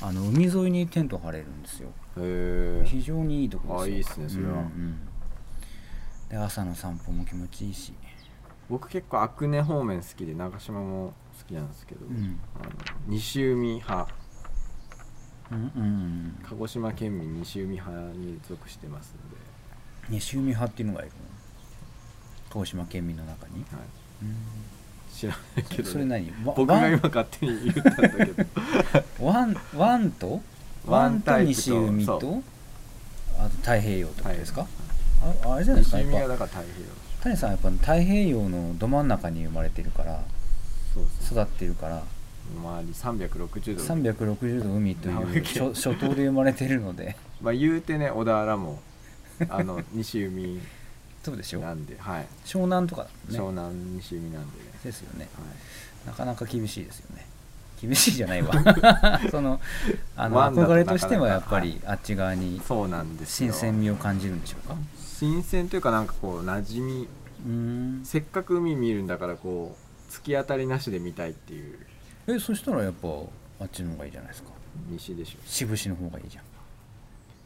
[0.02, 1.88] あの海沿いにテント張れるんですよ。
[2.18, 2.84] へえ。
[2.84, 3.82] 非常にいいとこですよ。
[3.82, 4.52] あいいっすねそれは。
[4.52, 4.98] うんうん
[6.28, 7.92] で朝の散歩も気持ちいいし、
[8.70, 12.70] 僕結構阿久根方面好きで長島も好きなんですけど、うん、あの
[13.06, 14.08] 西海派。
[15.52, 16.38] うんうんうん。
[16.48, 19.36] 鹿児島県民西海派に属してますので、
[20.08, 21.16] 西海派っていうのがいるの
[22.48, 23.64] 鹿児島県民の中に、はい、
[24.22, 24.34] うん
[25.14, 26.26] 知らないけどね、それ何？
[26.28, 28.44] わ僕が今勝手に言ったんだけど。
[29.20, 30.42] ワンワンと？
[30.86, 32.42] ワワンと西海と？
[33.38, 34.70] あと太平洋ってことですか、はい。
[35.44, 36.36] ああれじゃないです西海かやっぱ。
[36.36, 36.92] がだから太平洋。
[37.22, 40.22] 谷さんはやっぱ太平洋のど真ん中に生まれてるから
[41.24, 42.02] 育ってるから。
[42.44, 43.82] 周り360度。
[43.82, 45.54] 360度海という長いけ。
[45.54, 47.16] 諸諸島で生まれてるので。
[47.40, 48.80] まあ言うてね小田原も
[49.48, 50.60] あの西海
[51.24, 51.60] そうでしょ？
[51.60, 53.60] なんで、はい、湘南とかだもんね。
[53.62, 55.28] 湘南西海なんでね、ですよね。
[55.36, 55.42] は
[56.04, 57.26] い、なかなか厳しいですよね。
[57.80, 58.52] 厳しいじゃないわ。
[59.30, 59.60] その
[60.16, 63.52] あの憧れとしてはやっぱりあっち側にそうなんですよ。
[63.52, 64.76] 新鮮味を感じるんでしょうか？
[64.98, 67.08] 新鮮というかなんかこう馴染
[67.46, 68.04] み。
[68.04, 69.76] せっかく海見るんだからこ
[70.08, 71.78] う突き当たりなしで見たいっていう。
[72.26, 73.08] えそしたらやっぱ
[73.60, 74.48] あっちの方がいいじゃないですか。
[74.88, 75.38] 西でしょ。
[75.44, 76.44] 渋市の方がいいじゃん、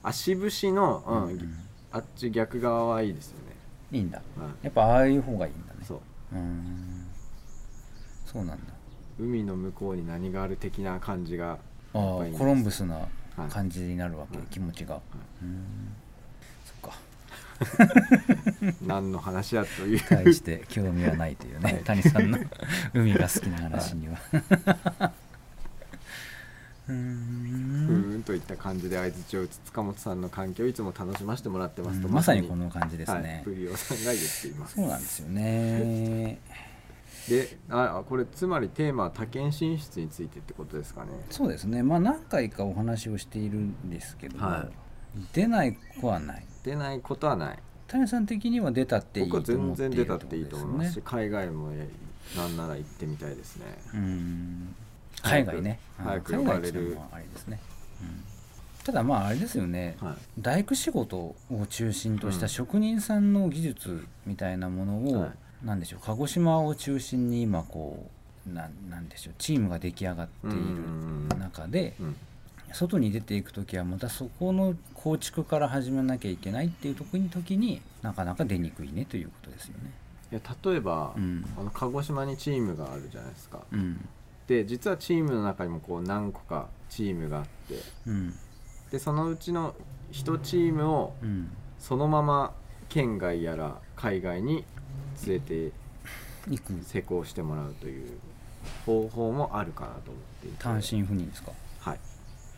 [0.04, 1.36] あ渋市の、うん。
[1.36, 1.58] うん。
[1.90, 3.47] あっち逆側はいいですよね、
[3.92, 4.18] いいんだ。
[4.18, 5.80] はいやっぱああいう方がいいんだね。
[5.86, 6.00] そう。
[6.32, 7.06] うーん。
[8.26, 8.72] そうなんだ。
[9.18, 11.56] 海の向こうに何がある的な感じがあ
[11.94, 14.46] あコロンブスなはい感じになるわけ、はい。
[14.48, 15.94] 気持ちが、うーん。
[16.64, 16.98] そっか。
[18.86, 20.00] 何の話やという。
[20.00, 21.84] 対して興味はないというね、はい。
[21.84, 22.38] 谷さんの
[22.94, 24.18] 海が好きな話には、
[26.88, 26.94] うー
[27.88, 34.74] ふんーんといった感じで相槌を打つ塚本さんの環境をいつも楽しませてもらってますと、うんまさにこの感じですはいね、プリオさんが言っています。
[34.74, 36.38] そうなんですよね。
[37.28, 41.10] であこれつまりテーマは多県進出についてってことですかね。
[41.30, 41.82] そうですね。
[41.82, 44.66] まあ何回かお話をしているんですけども、は
[45.14, 45.20] い。
[45.34, 46.44] 出ない子はない。
[46.64, 47.58] 出ないことはない。
[47.86, 51.88] 谷さん的には出たっていいと全然出たっていいと思いますし海外もえ
[52.36, 53.64] なんなら行ってみたいですね。
[55.22, 55.80] 海外ね。
[55.96, 56.90] 早くうん呼ばれる。
[56.90, 57.00] ね、
[57.50, 57.56] うん
[58.84, 60.14] ただまああれですよね、はい。
[60.40, 61.36] 大工仕事を
[61.68, 62.40] 中心としうん。
[62.40, 65.30] た職人さんの技術みたいなものを、はい。
[65.66, 68.08] なんでしょう鹿児島を中心に今こ
[68.48, 72.16] うなんなんでしょうチームが出来上がっている中でうん。
[72.72, 79.90] 外に出ていく時はまたそこの構築から始めなきゃいけないっていう時に時になかなか出にくいねということですよね。
[80.30, 81.44] いや例えば、うん。
[81.58, 83.60] あの鹿児島にチームがあるじゃないですか。
[83.72, 84.08] うん
[84.48, 87.74] で実はチームの中にもこう何個かチームがあって。
[88.06, 88.34] うん。
[88.90, 89.74] でそのうちの
[90.12, 91.50] 1チームをうん。
[91.78, 92.54] そのまま
[92.88, 94.64] 県外やら海外に
[95.26, 95.72] 連れて
[96.48, 96.72] 行く。
[96.82, 98.18] 施工してもらうという
[98.86, 100.56] 方法もあるかなと思っていて。
[100.58, 101.52] 単身赴任ですか？
[101.80, 102.00] はい。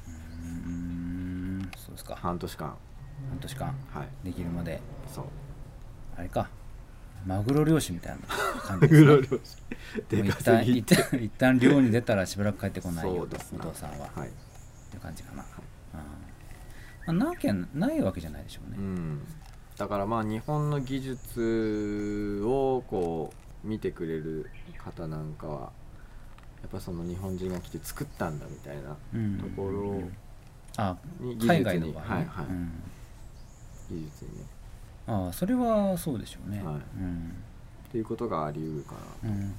[0.06, 1.70] うん。
[1.76, 2.14] そうですか。
[2.14, 2.76] 半半年間。
[3.42, 3.66] 年間。
[3.92, 4.08] はい。
[4.24, 4.80] できるまで。
[5.12, 5.24] そう。
[6.16, 6.48] あれか
[7.26, 8.18] マグロ漁師みたいな
[8.62, 9.00] 感じですね。
[9.00, 9.30] グロ漁師。
[9.30, 9.38] も
[10.08, 14.28] でう一旦稼ぎ一旦一旦漁に出たらしばらく帰ってこないよとお父さんは、はい。
[14.28, 14.30] っ
[14.90, 15.44] ていう感じかな、
[17.06, 17.18] うん。
[17.18, 19.20] まあ、なきゃないわけじゃないでしょうね、うん。
[19.76, 23.32] だからまあ日本の技術をこ
[23.64, 25.60] う見てくれる方なんかは
[26.62, 29.38] やっぱその日本人が来て作ったんだみたいなうん。
[29.38, 30.02] ところ
[30.76, 32.44] あに技術に海外の場合ね、はいはい。
[32.46, 32.72] うん。
[33.90, 34.44] 技術にね
[35.10, 36.74] ああそれはそうでしょうね、はい。
[36.74, 37.34] うん。
[37.88, 38.92] っていうことがあり得るか
[39.24, 39.54] なうん。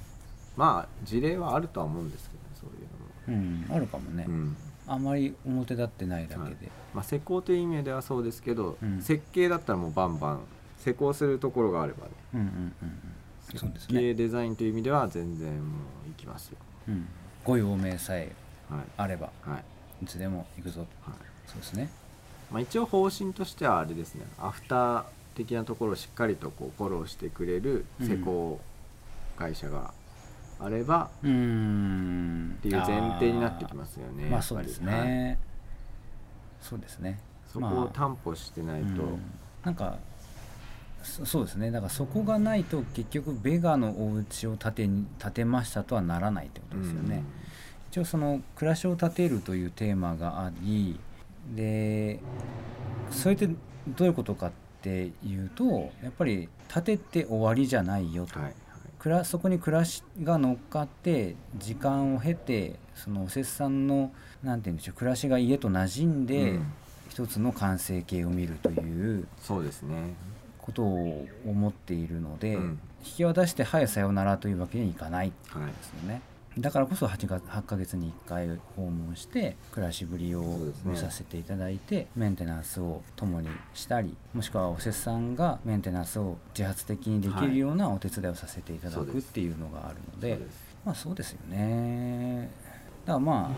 [0.56, 2.88] まあ事例はあるとは思うんですけどねそういう
[3.28, 4.56] うん、あるかもね、のも、うん。
[4.88, 9.00] あまり表立ってないだけで、まあ、施工という意味ではそうですけど、うん。
[9.00, 10.40] 設計だったらもうバンバン
[10.78, 12.10] 施工するところがあればね。
[12.34, 12.74] うん、うんうん
[13.52, 13.58] うん。
[13.58, 16.56] そうです設ね、計デザインという意味では全然もう行きますよ。
[16.88, 17.06] うん、
[17.44, 18.32] ご用命さえ
[18.68, 18.80] はい。
[18.96, 19.58] あればは
[20.00, 20.04] い。
[20.04, 20.84] いつでも行くぞ。
[21.04, 21.20] とはい。
[21.46, 21.90] そうですね。
[22.50, 24.26] まあ、一応方針としてはあれですね。
[24.40, 28.60] アフター的なところをしっかりとこうフォローしてくれる施工
[29.36, 29.92] 会社が
[30.60, 35.38] あればっていう前提になってきますよねまあやっぱりそうですね、はい。
[36.60, 37.18] そうですね。
[37.52, 39.20] そこを担保してないと、うん。
[39.64, 39.98] なんか
[41.02, 41.70] そそうですね。
[41.70, 47.24] だからそこがないと結局ベガのお家を建てに建てましたとはならないってことですよね、
[47.90, 50.98] 一応その暮らしを建てるというテーマがあり
[51.54, 52.20] で
[53.10, 53.48] それって
[53.88, 58.54] どういうことかっていうとやっぱり建てて終わりじゃないよと、はい
[58.98, 59.24] はい。
[59.24, 66.72] そこに暮らしが乗っかって時間を経てそのおせっさんのなんて言うんでしょう暮らしが家と馴染んで、うん。
[67.08, 70.14] 一つの完成形を見るというそうですね。
[70.58, 72.80] ことを思っているので、うん。
[73.04, 75.34] 引き渡して「はいさようなら」というわけにはいかないで
[75.82, 76.22] すよね。
[76.58, 80.42] だからこそ 8, が8ヶ月に1回訪問して暮らしぶりを
[80.84, 90.76] 見させていただいて、メンテナンスを共にしたりもしくはおせっさんがメンテナンスを自発的にできるようなお手伝いをさせていただくっていうのがあるのでそうです。
[90.84, 92.50] まあそうですよね。
[93.06, 93.56] だからまあ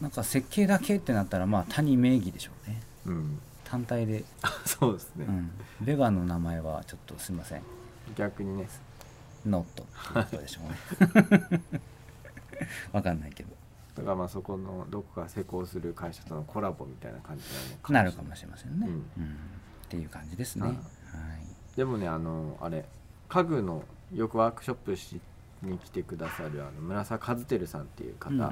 [0.00, 2.80] なんか設計だけってなったらまあ谷名義でしょうね。
[3.06, 3.38] うん。
[3.64, 4.24] 単体で、
[4.64, 7.62] そうですね、うん、ベガの名前はちょっとすいません。
[8.16, 8.68] 逆にね
[9.46, 10.68] ノットっていうことでしょう
[11.52, 11.60] ね。
[12.92, 13.50] わかんないけど。
[13.96, 18.92] だからまあそこのどこか施工する会社とのコラボみたいな感じなのかなるかもしれませんね、うん。
[18.92, 19.00] うん。
[19.00, 19.04] っ
[19.88, 21.76] ていう感じですね、うんはい。
[21.76, 22.84] でもねあのあれ
[23.28, 25.20] 家具のよくワークショップし
[25.62, 28.46] に来てくださるあの村沢和輝さんっていう方、うんうん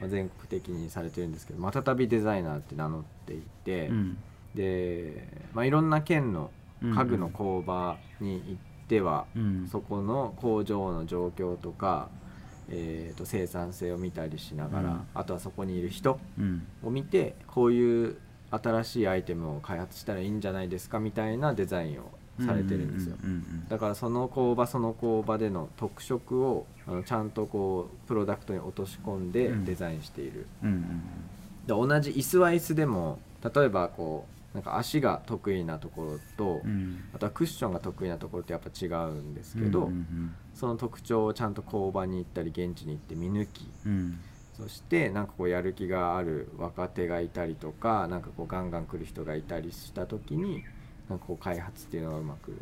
[0.00, 4.18] まあ、全国的にされてるんですけどまたたびデザイナーって名乗っていて、うん。
[4.54, 6.50] で、まあ、いろんな県の
[6.82, 9.68] 家具の工場に行っては、うん。
[9.70, 12.08] そこの工場の状況とか、
[12.68, 15.06] えー、と生産性を見たりしながら、うん。
[15.14, 16.66] あとはそこにいる人うん。
[16.82, 18.16] を見てこういう
[18.50, 22.10] 新しいアイテムを開発したらいいんじゃないですかみたいなデザインを
[22.44, 23.16] されてるんですよ。
[23.68, 29.64] だからその工場その工場での特色をあのちゃんとこうプロダクトに落とし込んでうん。
[29.64, 30.46] デザインしている、
[31.66, 33.18] で同じ椅子は椅子でも
[33.54, 36.70] 例えばこうなんか足が得意なところと、うん。
[36.70, 43.66] うんあとはクッションが得意なところってやっぱ違うんですけど、うんうんその特徴をちゃんと工場に行ったり現地に行って見抜き。
[43.86, 44.20] うん。
[44.54, 50.62] そしてなんかこうやる気がある若手がいたりとかなんかこうガンガン来る人がいたりした時に
[51.08, 52.54] なんかこう開発っていうのがうまく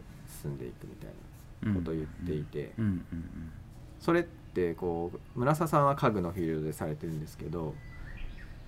[0.43, 1.11] 進んでいくみたい
[1.65, 2.85] うんなことを言っていて、うん。
[2.85, 3.05] うん
[3.99, 7.75] それってこう村佐さんは家具のフィールドでされてるんですけど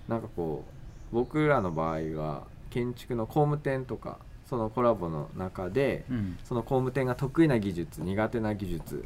[0.07, 0.65] なんかこ
[1.13, 6.17] う僕らの場合は建築の工務店とかそのコラボの中でうん。
[6.17, 9.05] うんその工務店が得意な技術苦手な技術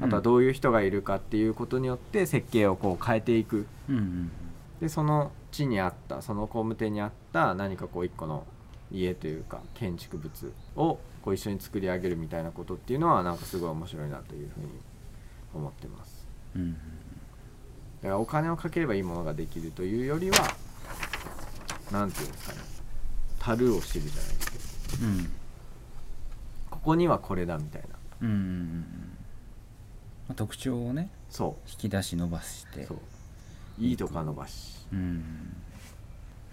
[0.00, 3.66] あとはどういう人がいるかっていうことによって設計をこう変えていく。
[3.88, 4.30] うんうん
[4.80, 8.44] でその地にあったその工務店にあった何かこう一個の
[8.90, 14.66] 家というか建築物をこう一緒に作り上げるみたいなことっていうのはなんかすごい面白いなというふうに
[15.54, 16.26] 思ってます。
[16.56, 16.72] うん。
[16.72, 16.78] だ
[18.02, 20.36] からお金をかければいいものができるというよりは
[21.92, 22.58] 何ていうんですかね。
[23.38, 25.06] 樽を知るじゃないですけど。
[25.06, 25.32] うん。
[26.70, 27.88] ここにはこれだみたいな。
[28.22, 28.84] うんうんうん。
[30.28, 32.82] まあ特徴をねそ引き出し伸ばして。
[32.82, 32.98] うそう。
[33.78, 34.86] いいとか伸ばし。
[34.92, 35.56] うん。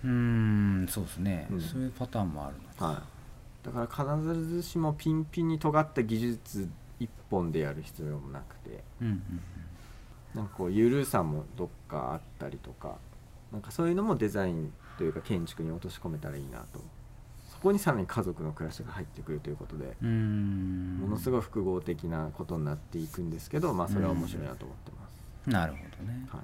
[0.03, 0.87] うん。
[0.89, 1.61] そうですね、うん。
[1.61, 2.87] そういうパターンもあるの。
[2.87, 3.65] はい。
[3.65, 8.83] だから必ずしもピンピンに尖った技術一本でやる必要もなくて。
[9.01, 9.41] うんうん。
[10.33, 12.97] なんかこう緩さもどっかあったりとか。
[13.51, 16.79] なんかそういうのもデザインというか建築に落とし込めたらいいなと。
[17.49, 25.07] そこにさらに家族の暮らしが入ってくるということで、ものすごい複合的なことになっていくんですけどまあそれは面白いなと思ってま
[25.45, 26.27] す、なるほどね。
[26.29, 26.41] はい、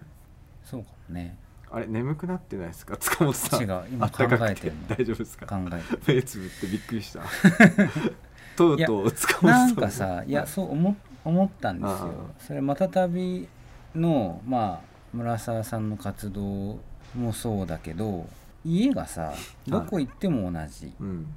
[0.65, 1.37] そうかもね。
[1.71, 2.95] あれ眠くなってないですか？
[2.97, 3.61] 塚本さん。
[3.61, 3.83] 違う。
[3.91, 4.87] 今考えてるの。
[4.87, 5.45] 大丈夫ですか？
[5.47, 7.21] 考えて目つぶってびっくりした。
[8.57, 13.47] とうとう塚本さなんんかさいやそう思思ったんですあよそれまたたび
[13.93, 14.79] のまあ
[15.13, 16.79] 村沢さんの活動
[17.15, 18.27] もそうだけど
[18.65, 19.33] 家がさ
[19.67, 21.27] どこ行っても同じ、うん。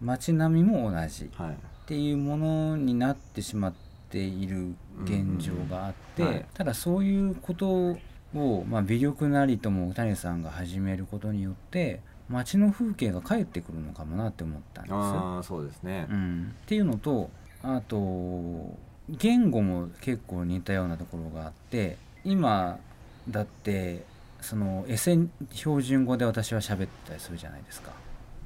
[0.00, 1.30] 街並みも同じ。
[1.36, 1.50] はい。
[1.50, 1.54] っ
[1.84, 3.74] ていうものになってしまっ
[4.08, 6.46] ている現状があって、うんうんはい。
[6.54, 7.96] ただそういうこと
[8.34, 16.06] を、まあ、微力なりとも谷さんが始めることによって街の風景が返ってくるのかもなって思ったんですあそうですね。
[16.10, 17.30] うん、っていうのと
[17.62, 17.98] あと
[19.10, 22.78] 言語も結構似たようなところがあって今
[23.28, 24.04] だって
[24.42, 25.16] そのエセ
[25.52, 27.92] 標準語で私は喋ったりするじゃないですか。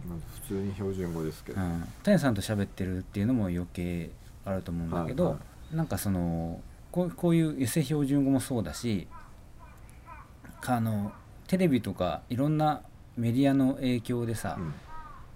[0.09, 4.11] まあ普通に標準語ですけど、うん、谷さんと喋ってるっていうのも余計
[4.45, 5.41] あると思うんだけど、はいは
[5.73, 6.61] なんかその
[6.93, 9.09] こうこういうエセ標準語もそうだし
[10.65, 11.13] あの
[11.49, 12.83] テレビとかいろんな
[13.17, 14.75] メディアの影響でさ、うん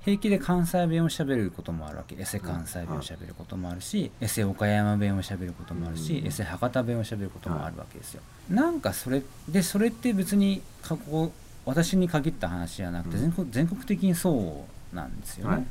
[0.05, 2.17] 平気で関西弁を喋ることもあるわけ。
[2.19, 6.27] エセ関西弁を喋ることもあるし、エセ岡山弁を喋ることもあるし、うん。
[6.27, 11.31] エセ博多弁を喋ることもあるわけですよ、なんかそれでそれって別に過去
[11.67, 13.23] 私に限った話じゃなくてうん。
[13.23, 15.65] 全国,、全国的にそうなんですよね、はいは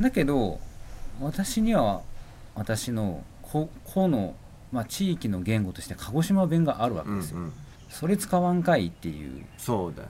[0.00, 0.02] い。
[0.02, 0.60] だけど
[1.20, 2.02] 私には
[2.54, 4.34] 私のここの、
[4.72, 7.52] まあ、地域の言語として鹿児島弁があるわけですよ、うんうん。
[7.88, 10.08] それ使わんかいっていうそうだよ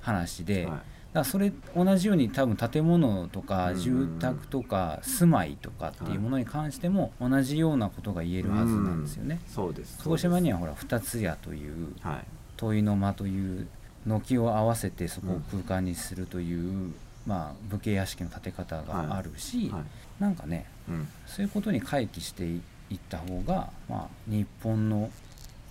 [0.00, 0.80] 話で、ね、はい
[1.12, 3.78] だそれ同じように多分建物とうんかうん。
[3.78, 9.40] 住宅とか住まいとかっていうものに関しても同じようなことが言えるはずなんですよね。
[9.46, 9.98] うんそうです。
[9.98, 12.24] 鹿児島にははほら二つ屋というはい。
[12.56, 13.66] 問いの間という
[14.06, 16.92] 軒を合わせてそこを空間にするという、
[17.26, 19.82] まあ、武家屋敷の建て方があるし、はい。
[20.22, 21.08] なんかねうん。
[21.26, 22.58] そういうことに回帰してい
[22.94, 25.10] った方が、まあ、日本の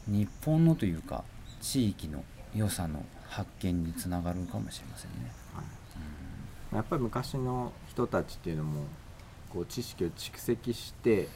[0.07, 1.23] 日本のというか
[1.61, 2.23] 地域の
[2.55, 5.31] 良さの発見につながるかもしれませんね。
[5.55, 5.61] は
[6.73, 6.75] い。
[6.75, 8.83] やっぱり昔の人たちっていうのも
[9.49, 11.29] こう知識を蓄積して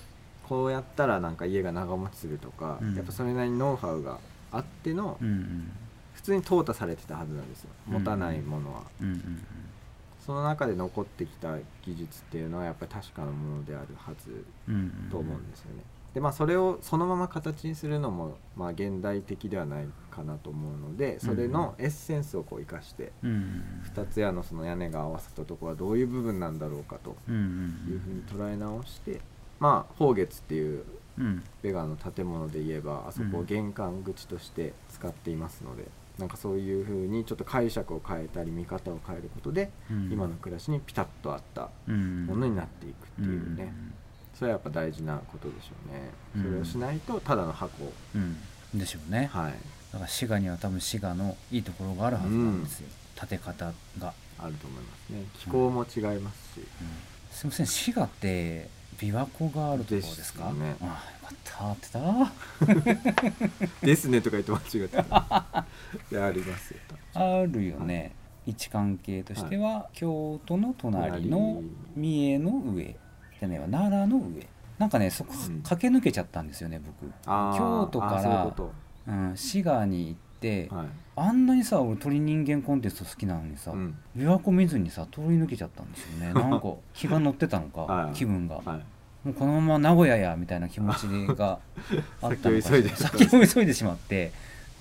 [0.48, 2.96] こうやったらなんか家が長持ちするとか、うん。
[2.96, 4.20] やっぱそれなりにノウハウが
[4.52, 5.72] あっての、うんうん。
[6.14, 7.70] 普通に淘汰されてたはずなんですよ。
[7.88, 9.46] 持たないものは、うんうん
[10.26, 11.56] その中で残ってきた
[11.86, 15.10] 技術っていうのはやっぱり確かなものであるはずうんうん。
[15.12, 15.84] と思うんですよね。
[16.16, 23.30] でまあそれをそのまま形にするのもまあ現代的ではないかなと思うのでそれのエッセンスをこう生かしてうん。
[23.30, 29.22] うん二つ屋のその屋根が合わせたところはどういう部分なんだろうかとうんうんいうふうに捉え直して
[29.60, 30.84] まあ宝月っていう
[31.18, 31.44] うん。
[31.62, 35.86] ベガの建物で言えばあそこをうん玄関口として使っていますので、
[36.18, 40.10] なんかそういうふうにちょっと解釈を変えたり見方を変えることで、うん。
[40.12, 42.26] 今の暮らしにピタッと合ったうん。
[42.26, 43.74] ものになっていくっていうね、
[44.38, 46.44] それはやっぱ大事なことでしょうね、うん。
[46.44, 47.92] それをしないとただの箱。
[48.14, 48.38] うん。
[48.78, 49.30] でしょうね。
[49.32, 49.54] はい。
[49.94, 55.24] だから滋賀には多分滋賀のいいところがあるはずなんですよ、建て方が、あると思いますね。
[55.40, 56.66] 気候も違いますし、うん。
[57.32, 57.66] すいません。
[57.66, 60.50] 滋賀って琵琶湖があるところですか？
[60.50, 60.76] ですよね。
[60.82, 62.92] ああよかったって
[63.80, 65.66] た ですねとか言って間違ってた
[66.12, 66.80] いやありますよ。
[67.14, 68.14] あるよね、
[68.46, 71.62] 位置関係としては、京都の隣の
[71.96, 72.98] 三重の上
[73.50, 74.48] じゃないわ奈良の上。
[74.78, 75.62] なんかねそこうん。
[75.62, 78.54] 駆け抜けちゃったんですよね僕、京都から
[79.08, 83.98] うん、滋賀に行って、とはい、あんなにさ俺鳥人間コンテスト好きなのにさ、うん。
[84.18, 86.34] 琵琶湖見ずにさ通り抜けちゃったんですよね。
[86.40, 88.14] なんか気が乗ってたのか、はい。
[88.14, 88.68] 気分が、はい、
[89.28, 91.04] もうこのまま名古屋やみたいな気持ち
[91.36, 91.60] が
[92.22, 92.96] あったのか 先を急いで。
[92.96, 94.32] 先を急いでしまって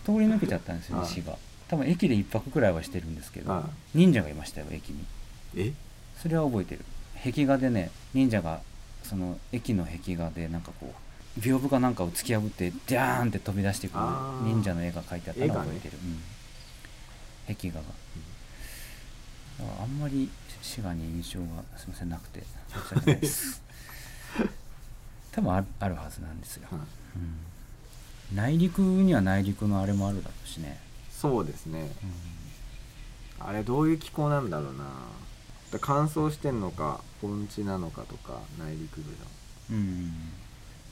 [0.04, 1.10] 通り抜けちゃったんですよねはい。
[1.10, 1.36] 滋賀。
[1.68, 5.04] 多分駅で一泊くらいはしてるんですけど、は忍者がいましたよ駅に。
[5.56, 5.72] え？
[6.18, 6.84] それは覚えてる
[7.25, 8.61] 壁画でね忍者が
[9.03, 10.93] その駅の壁画でなんかこ
[11.37, 14.05] う屏風かなんかを突き破ってジャーンって飛び出してくる
[14.43, 15.99] 忍者の絵が描いてあったのを覚えてる、
[17.49, 17.87] うん、壁画が、
[19.59, 20.31] だからあんまり
[20.62, 21.47] 滋賀に印象が
[21.77, 23.62] すみませんなくて申し訳ないです。
[25.33, 26.81] 多分あるあるはずなんですよ、はい
[28.31, 30.79] うん、内陸には内陸のあれもあるだろうしね、
[31.11, 31.91] そうですね。
[33.41, 34.85] うあれどういう気候なんだろうな。
[34.85, 34.85] だ
[35.81, 39.11] 乾燥してんのか盆地なのかとか内陸部
[39.72, 39.79] の。
[39.79, 40.12] んうん、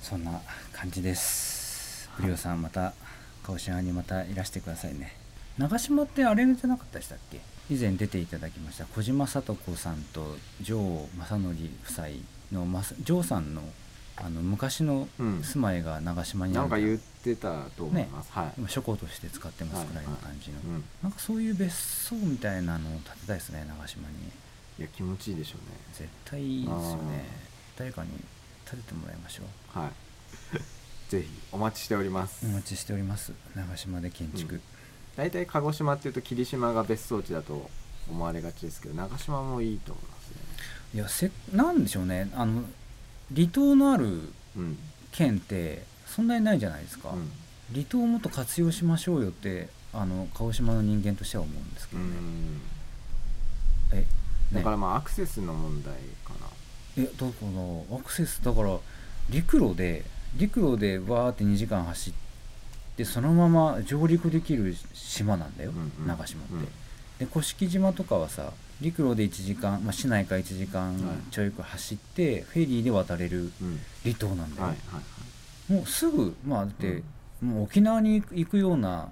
[0.00, 0.40] そんな
[0.72, 2.08] 感じです。
[2.18, 2.94] ブリオさんまた
[3.44, 5.16] 鹿児島にまたいらしてくださいね。
[5.58, 7.40] 長島ってあれじゃなかったでしたっけ？
[7.70, 8.86] 以前出ていただきました。
[8.86, 10.78] 小島聡子さんと城
[11.18, 11.48] 正則
[11.84, 12.06] 夫妻
[12.50, 13.62] のまさ城さんの
[14.16, 15.42] あの昔のうん。
[15.42, 18.52] 住まいが長島にあるなんか言ってたと思います、はい。
[18.58, 24.14] 今書庫として使ってますくらいの感じの、うん、なんかそういう別荘みたいなのを建てたいですね長島に
[24.82, 25.76] いや気持ちいいでしょうね。
[25.92, 27.24] 絶対いいですよね。
[27.78, 28.10] 誰かに
[28.68, 29.44] 建ててもらいましょ
[29.76, 29.78] う。
[29.78, 29.90] はい。
[31.08, 32.44] ぜひお待ちしております。
[32.44, 33.32] お待ちしております。
[33.54, 34.60] 長島で建築、
[35.14, 37.70] 大体鹿児島っていうと霧島が別荘地だと
[38.10, 40.36] 思われがちですけど長島もいいと思いますね。
[40.94, 42.28] いやせなんでしょうね。
[42.34, 42.64] あの
[43.32, 44.76] 離島のあるうん
[45.12, 47.30] 県ってそんなにないじゃないですか、うん。
[47.72, 52.60] 離島をもっと活用しましょうよってあの鹿児島の人間としては思うんですけうどね、ん。
[53.92, 54.06] えね
[54.52, 55.94] だからまあアクセスの問題
[56.24, 56.46] かな。
[56.96, 57.34] えだか
[57.90, 58.78] らアクセスだから
[59.30, 60.04] 陸路で
[60.36, 62.12] 陸路でわーって2時間走っ
[62.96, 66.06] てそのまま上陸できる島なんだよ、うんうん。
[66.06, 66.64] 長島って、うん。
[67.18, 71.16] で甑島とかはさ陸路で1時間、まあ、市内から1時間はい。
[71.30, 73.80] ちょいく走って、フェリーで渡れるうん。
[74.02, 74.74] 離島なんだよ、
[75.68, 77.02] もうすぐまあだって、
[77.40, 79.10] もう沖縄に行くような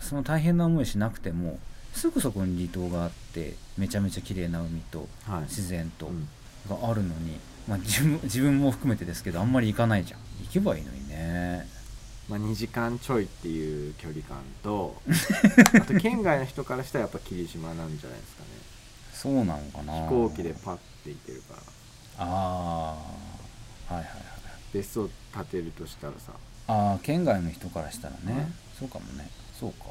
[0.00, 1.58] その大変な思いしなくても
[1.92, 5.08] すぐそこに離島があってめちゃめちゃ綺麗な海と
[5.48, 6.28] 自然とうん。
[6.68, 7.38] があるのに、
[7.68, 10.20] まあ、自分自分も含めてですけどあんまり行かないじゃん。
[10.44, 11.66] 行けばいいのにね。
[12.28, 15.02] まあ、2時間ちょいっていう距離感と
[15.74, 18.48] あと県外の人からしたらやっぱ霧島なんじゃないですかね。
[19.12, 19.92] そうなのかな。
[20.04, 21.62] 飛行機でパッて行けるから。
[22.18, 22.96] あ
[23.88, 24.06] あはいはいはい
[24.72, 26.32] 別荘建てるとしたらさ。
[26.68, 29.28] ああ県外の人からしたらね、はいそうかもね。
[29.58, 29.86] そうか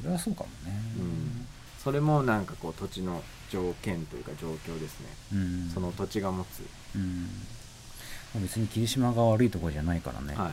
[0.00, 0.80] それはそうかもね。
[0.98, 1.46] うん。
[1.82, 5.70] それもなんかこう土地の条件というか状況ですね、うん。
[5.72, 6.62] その土地が持つ、
[6.94, 7.22] うん。
[8.34, 10.52] まあ別に霧島が悪いところじゃないからね、は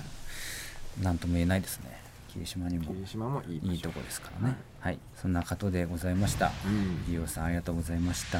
[1.01, 1.99] なんとも言えないですね。
[2.29, 4.55] 霧島にいも霧島もいいいいとこですからね。
[4.79, 6.51] はい、そんなことでございました。
[6.65, 7.05] うん。
[7.11, 8.39] リオさんありがとうございました。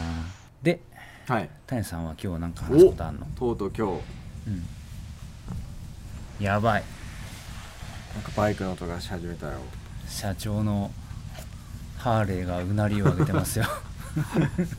[0.64, 0.80] で
[1.28, 1.50] はい。
[1.68, 3.26] 谷さんは今日なんか話すことあんの？
[3.36, 3.94] とうとう今日。
[6.40, 6.46] うん。
[6.46, 6.84] やばい。
[8.14, 9.60] なんかバイクの音がし始めたよ
[10.08, 10.92] 社長の
[11.98, 13.66] ハーレーがうなりを上げてますよ。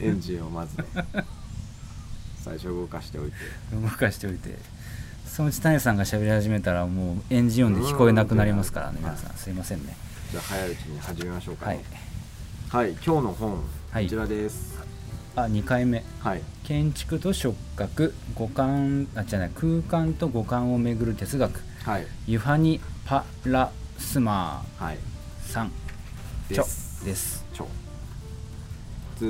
[0.00, 0.84] エンジンをまずね
[2.42, 3.36] 最初動かしておいて。
[3.76, 4.58] 動かしておいて。
[5.26, 9.36] そのうち谷さんが喋り始めたらもうエンジン音で聞こえなくなりますからねうん皆さん。
[9.36, 9.96] すいませんね。
[10.30, 11.80] じゃあ早いうちに始めましょうか、はい。
[12.70, 14.04] はい今日の本、はい。
[14.04, 14.78] こちらです。
[15.36, 16.02] あ2回目。
[16.20, 16.42] はい。
[16.64, 21.60] 建築と触覚五感あじゃない空間と五感をめぐる哲学。
[21.84, 22.06] はい。
[22.26, 25.72] ユハニ・パラスマはいーさん。
[26.52, 26.62] ちょ。
[26.62, 27.04] です。
[27.04, 27.44] です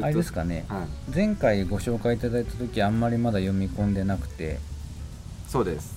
[0.03, 0.67] あれですかね。
[0.69, 1.15] はい。
[1.15, 4.59] 前回ご紹介いただいた時あんまりまだ読み込んでなくて、
[5.49, 5.97] そうです。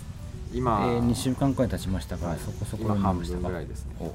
[0.54, 2.40] え今、ー、2週間くらい経ちましたから、はい。
[2.40, 3.96] そこそこ今半読みましたか分ぐらいですね。
[4.00, 4.14] お。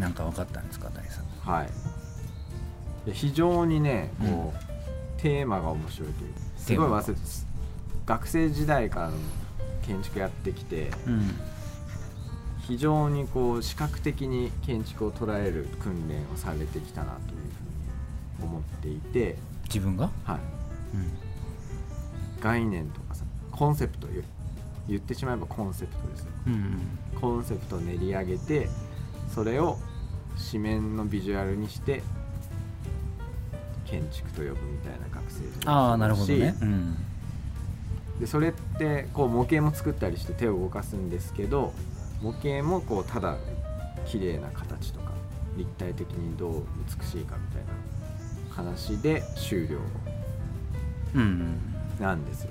[0.00, 1.68] なんか分かったんですか谷さんはい。
[3.12, 4.68] 非常にねこう、うん
[5.18, 6.30] テーマが面白いという。
[6.56, 7.20] すごい忘れて
[8.06, 9.16] 学生時代からの
[9.84, 11.28] 建築やってきてうん
[12.68, 17.38] 非常にこう視覚的に建築を捉える訓練をされてきたなという
[18.38, 20.36] ふうに思っていて、自分が、はい、
[20.94, 24.22] うん、概念とかさコンセプト言
[24.86, 26.26] 言ってしまえばコンセプトですよ。
[26.46, 28.68] うんコンセプトを練り上げて
[29.34, 29.78] それを
[30.52, 32.02] 紙面のビジュアルにして
[33.86, 36.54] 建築と呼ぶみたいな学生時代ああなるほどね。
[36.58, 36.96] しうん。
[38.20, 41.72] でそれってこう模型も作ったりして手を動かすんですけど
[42.22, 43.36] 模型もこうただ
[44.06, 45.12] 綺麗な形とか
[45.56, 46.62] 立体的にどう
[47.00, 47.64] 美しいかみたい
[48.48, 49.78] な話で終了
[52.00, 52.50] なんですよ。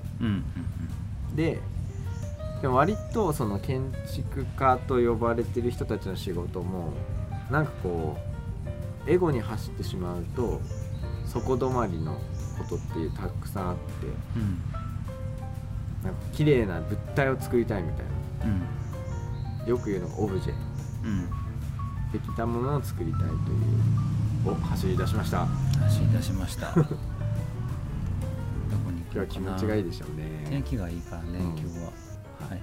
[1.36, 1.60] で
[2.62, 6.94] でも割とその建築家と呼ばれてる人たちの仕事も
[7.52, 8.18] なんかこ
[9.06, 10.60] うエゴに走ってしまうと
[11.26, 12.14] そこ止まりの
[12.58, 13.82] ことっていうたくさんあって
[14.36, 14.60] うん。
[16.04, 18.17] なんか綺麗な物体を作りたいみたいうんな
[19.68, 20.54] よく言うのがオブジェ。
[21.04, 21.30] うん。
[22.12, 24.52] できたものを作りたいという。
[24.52, 25.46] を走り出しました。
[25.46, 26.74] 走り出しました。
[26.74, 26.90] どこ
[28.92, 30.48] に行今日は気持ちがいいでしょうね。
[30.50, 31.46] 天気がいいからね、うん。
[31.48, 31.92] 今日は。
[32.50, 32.62] はい。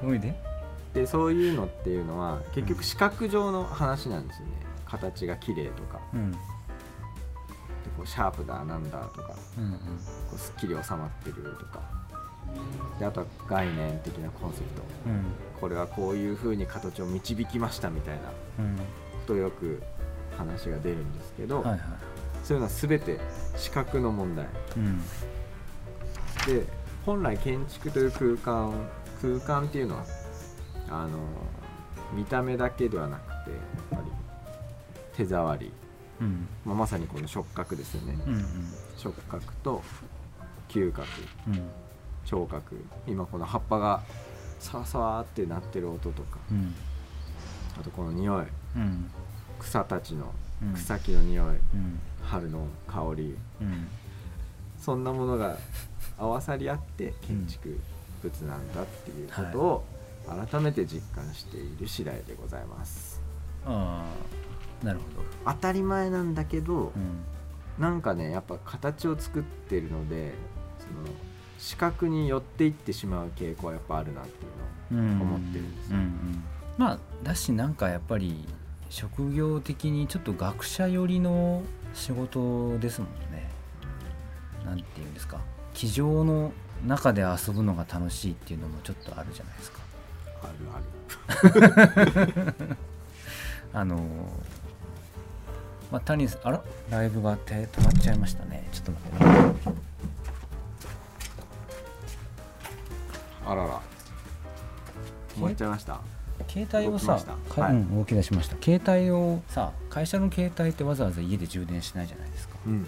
[0.10, 0.40] おいで。
[0.94, 4.52] でそういうのっていうのは結局視覚上の話なんですよね。
[4.86, 6.00] 形が綺麗とか。
[6.14, 6.30] うん。
[6.32, 6.38] で
[7.96, 9.34] こうシャープだなんだとか。
[9.58, 9.72] うんうん。
[9.72, 9.76] こ
[10.34, 11.80] うすっきり収まってるとか。
[12.98, 14.82] であとは概念的なコンセプト。
[15.06, 18.20] うんこれはこういう風に形を導きましたみたいな
[18.60, 18.82] うんこ
[19.26, 19.82] とをよく
[20.36, 21.80] 話が出るんですけど、はいはい
[22.42, 23.20] そういうのは全て
[23.56, 24.46] 視覚の問題。
[24.76, 25.02] うん
[26.46, 26.64] で
[27.04, 28.72] 本来建築という空間
[29.20, 30.04] 空間っていうのは
[30.88, 31.18] あの
[32.14, 33.40] 見た目だけではなくてやっ
[33.90, 34.02] ぱり
[35.16, 35.70] 手触り、
[36.20, 36.48] うん。
[36.64, 38.18] まあ、まさにこの触覚ですよね。
[38.26, 38.44] うんうん。
[38.96, 39.82] 触覚と
[40.68, 41.06] 嗅覚。
[41.48, 41.62] うん。
[42.24, 42.84] 聴覚。
[43.06, 44.02] 今この葉っぱが
[44.60, 46.38] サワサワってなってる音とか。
[46.50, 46.74] うん
[47.78, 48.46] あとこの匂い。
[48.76, 49.10] うん
[49.58, 50.32] 草たちの
[50.62, 50.74] うん。
[50.74, 51.98] 草木の匂い、うん。
[52.22, 53.36] 春の香り。
[53.60, 53.88] うん。
[54.78, 55.56] そんなものが
[56.18, 57.78] 合わさり合って建築
[58.22, 59.84] 物なんだっていうことを
[60.50, 63.20] 改めて実感している次第でございます。
[63.64, 64.04] あ
[64.82, 65.52] あなるほど。
[65.52, 67.24] 当たり前なんだけどうん。
[67.78, 70.34] なんかねやっぱ形を作ってるので
[70.78, 71.14] その
[71.60, 74.48] 視覚に寄っていってしまう傾向はやっぱあるなってい
[74.94, 75.20] うのうん。
[75.20, 76.44] 思ってるんですうんうん。
[76.78, 78.44] まあだしなんかやっぱり
[78.88, 83.50] 職業的にちょっと学者寄りの仕事ですもんね。
[84.64, 85.38] なんていうんですか。
[85.74, 86.52] 机上の
[86.86, 89.80] 中で遊ぶのが楽しいっていうのもちょっとあるじゃないですか。
[90.42, 91.88] あるあ
[92.48, 92.76] る。
[93.72, 93.98] あの
[95.92, 96.62] まあ谷さんあら？
[96.90, 98.66] ライブが手止まっちゃいましたね。
[98.72, 99.89] ちょっと待って
[103.50, 103.80] あらら。
[105.34, 106.00] 終わっちゃいました。
[106.48, 108.56] 携帯をさ動きうん動き出しました。
[108.62, 112.56] 携帯をさ会社の携帯ってわざわざ家で充電しないじゃないですか。
[112.66, 112.86] うん。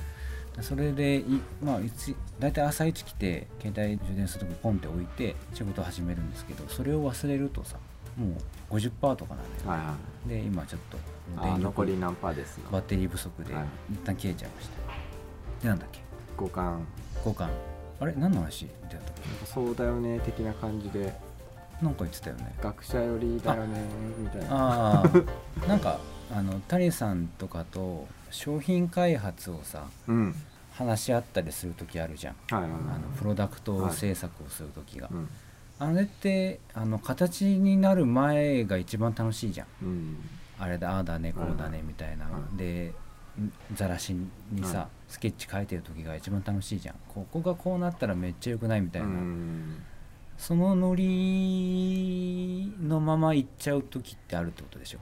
[0.60, 7.78] それでいまあいつ大体朝一来て携帯充電する時ポンって置いて仕事始めるんですけどそれを忘れるとさ
[8.18, 8.36] も
[8.70, 9.94] う50%とかなんだよね、はいは
[10.26, 10.28] い。
[10.28, 10.98] で今ちょっと
[11.58, 12.70] 残り何パーですの。
[12.70, 13.64] バッテリー不足ではい。
[13.94, 14.74] 一旦消えちゃいました。
[15.62, 16.00] でなんだっけ？
[16.36, 16.86] 五感
[17.18, 17.48] 交換
[18.03, 18.66] あれ何の話？
[18.66, 21.12] でやったっけそうだよね的な感じで。
[21.80, 22.53] なんか言ってたよね。
[22.61, 23.80] 学者寄りだよね
[24.18, 24.48] みたいな。
[24.50, 25.11] ああ。
[25.68, 26.00] なんか
[26.34, 30.34] あの谷さんとかと商品開発をさうん。
[30.72, 32.34] 話し合ったりする時あるじゃん。
[32.50, 32.80] はいはいはい。
[32.80, 35.28] あのプロダクト制作をする時が、うん。
[35.78, 39.66] あれってあの形になる前が一番楽しいじゃん。
[39.80, 40.16] うん。
[40.59, 42.92] あれだああだねこうだねみたいな、うんで
[43.40, 46.94] んざらしにさ、スケッチ描いてる時が一番楽しいじゃん。
[47.06, 49.82] ここがこうなったらめっちゃ良くないみたいな、うん。
[50.38, 55.00] そのノリのまま行っちゃう時ってあるってことでしょ。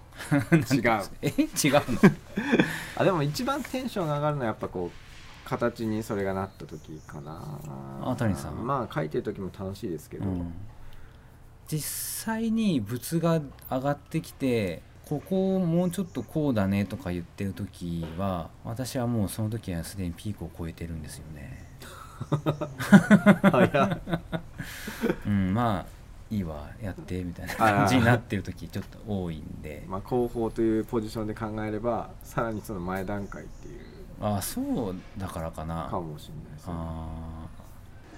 [0.75, 1.03] 違う。
[1.23, 1.29] え？
[1.29, 2.11] 違うの？
[2.99, 7.61] あでも一番テンションが上がるのはやっぱこう形にそれがなった時かな。
[8.03, 8.57] あ谷さん。
[8.57, 10.53] はまあ書いてる時も楽しいですけど、うん。
[11.69, 13.41] 実際に物が
[13.71, 21.67] 上がってきてここをもうちょっとこうだねとか言ってる時は私はもうその時はすでにピークを超えてるんですよね。
[25.27, 25.87] うんまあ
[26.31, 29.83] いいわやってみたいな感じになってる時ちょっと多いんで。
[29.91, 33.81] まあ広報というポジションで考えればさらにその前段階っていう。
[34.21, 35.89] ああそうだからかな。
[35.91, 36.75] かもしれないですね。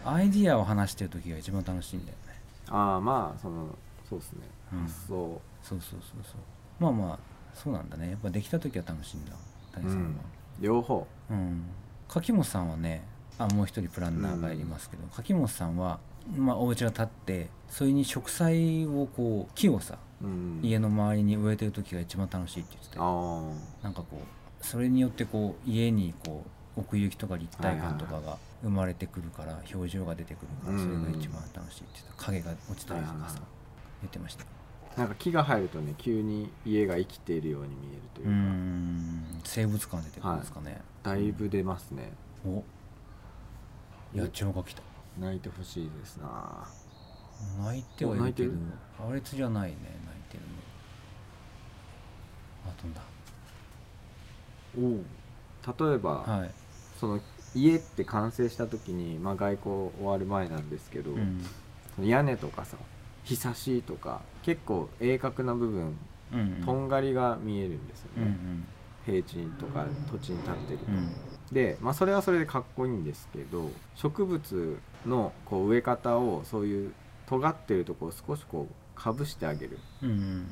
[0.04, 2.34] アイディアを話してる時が一番楽しいんだよね。
[2.68, 4.40] ああまあそのそうですね、
[4.74, 4.82] うん。
[4.82, 5.40] 発想。
[5.62, 6.40] そうそうそうそう
[6.78, 7.18] まあまあ
[7.54, 8.10] そうなんだね。
[8.10, 9.32] やっぱできた時は楽しいんだ。
[9.72, 10.04] 谷さんは。
[10.04, 10.16] うん。
[10.60, 11.06] 両方。
[11.30, 11.64] うん。
[12.08, 13.04] 柿本さんはね
[13.38, 15.98] あもう一人プランナーがいますけど、柿本さんは
[16.36, 20.60] まあお家が建ってそれに植栽をこう木をさうん。
[20.62, 23.54] 家の周りに植えてる時が一番楽しいって言ってたよ。
[23.82, 24.20] あなんかこ
[24.60, 26.44] うそれによってこう家にこ
[26.76, 32.24] う奥行きとか立体感とかが生まれてくるから表情が出てくるからそれが一番楽しいって言ってた。
[32.26, 33.40] 影が落ちたりとかさはいはいはい。
[34.02, 34.44] 言ってました
[34.96, 39.40] なんか木が入るとね急に家が生きているように見えるといううか、ん。
[39.44, 42.12] 生物感出てくるんですかね、だいぶ出ますね。
[42.46, 42.62] お。
[44.14, 44.82] 野鳥が来た
[45.18, 46.68] 泣いてほしいですな。
[47.64, 48.52] 泣いてはいるけど。
[49.08, 49.76] あれつじゃないね
[50.06, 50.48] 泣いてるの。
[52.66, 53.00] あ飛んだ。
[54.78, 56.50] お例えば、はい、
[56.98, 57.20] その
[57.54, 59.64] 家って完成した時に、まあ、外交
[59.98, 61.44] 終わる前なんですけど、うん。
[62.02, 62.76] 屋根とかさ
[63.24, 65.96] ひさしとか結構鋭角な部分
[66.32, 66.64] うんうん。
[66.64, 68.66] とんがりが見えるんですようんうね、ん。
[69.04, 71.10] 平地とか土地に立ってると、うん。
[71.52, 76.92] で、まあ、それはそれでかっこいいんですけど植物のこう植え方をそういう
[77.26, 79.78] 尖ってるとこを少しこうかぶしてあげる。
[80.02, 80.46] うんうん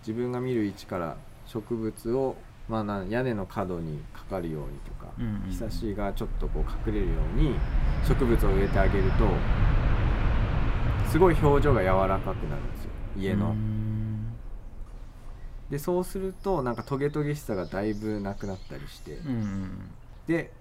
[0.00, 2.34] 自分が見る位置から植物を、
[2.70, 5.50] まあ、な屋根の角にかかるようにとか、うんうんうん。
[5.50, 7.54] 日差しがちょっとこう隠れるように
[8.08, 9.26] 植物を植えてあげると
[11.10, 14.32] すごい表情が柔らかくなるんですよ家の、うん。
[15.68, 19.18] でそうするとなんかトゲトゲしさがだいぶなくなったりして、
[20.28, 20.52] で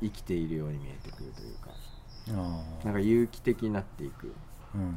[0.00, 1.70] 生きているように見えてくるというか
[2.84, 4.32] なんか有機的になっていく、
[4.74, 4.96] うんうんうん。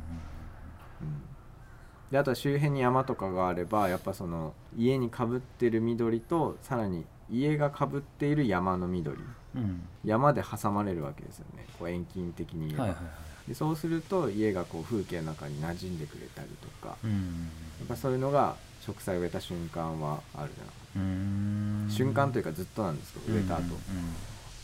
[2.12, 9.18] であとは周辺に山とかがあればやっぱその家にかぶってる緑とさらに家がかぶっている山の緑。
[9.56, 9.88] うん。
[10.06, 11.66] 山で挟まれるわけですよね。
[11.80, 13.14] こう遠近的に言えば、はいはいはい
[13.48, 17.50] でそうすると家がこう風景の中に馴染んでくれたりとか、うん。
[17.80, 20.50] やっぱそういうのが植栽を植えた瞬間はある
[20.96, 21.90] な、うん。
[21.90, 23.70] 瞬間というかずっとなんですけど植えた後、うん。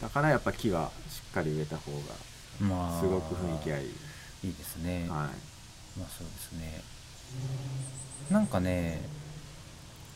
[0.02, 1.92] だからやっぱ木はしっかり植えた方
[2.62, 2.92] うんまあ。
[2.92, 3.88] がすごく雰囲気がいい、
[4.44, 5.10] いいですね、はい。
[5.10, 5.30] まあ
[6.10, 6.82] そうですね。
[8.32, 9.02] なんかね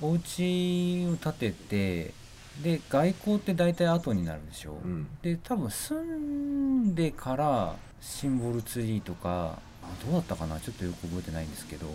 [0.01, 2.14] お家を建てて
[2.61, 5.07] で外交って大体後になるでしょ、うん。
[5.22, 10.60] で多分住んでからシンボルツリーとかあどうだったかな？
[10.60, 11.88] ちょっとよく覚えてないんですけど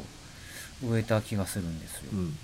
[0.85, 2.37] 植えた気がするんですよ、うん。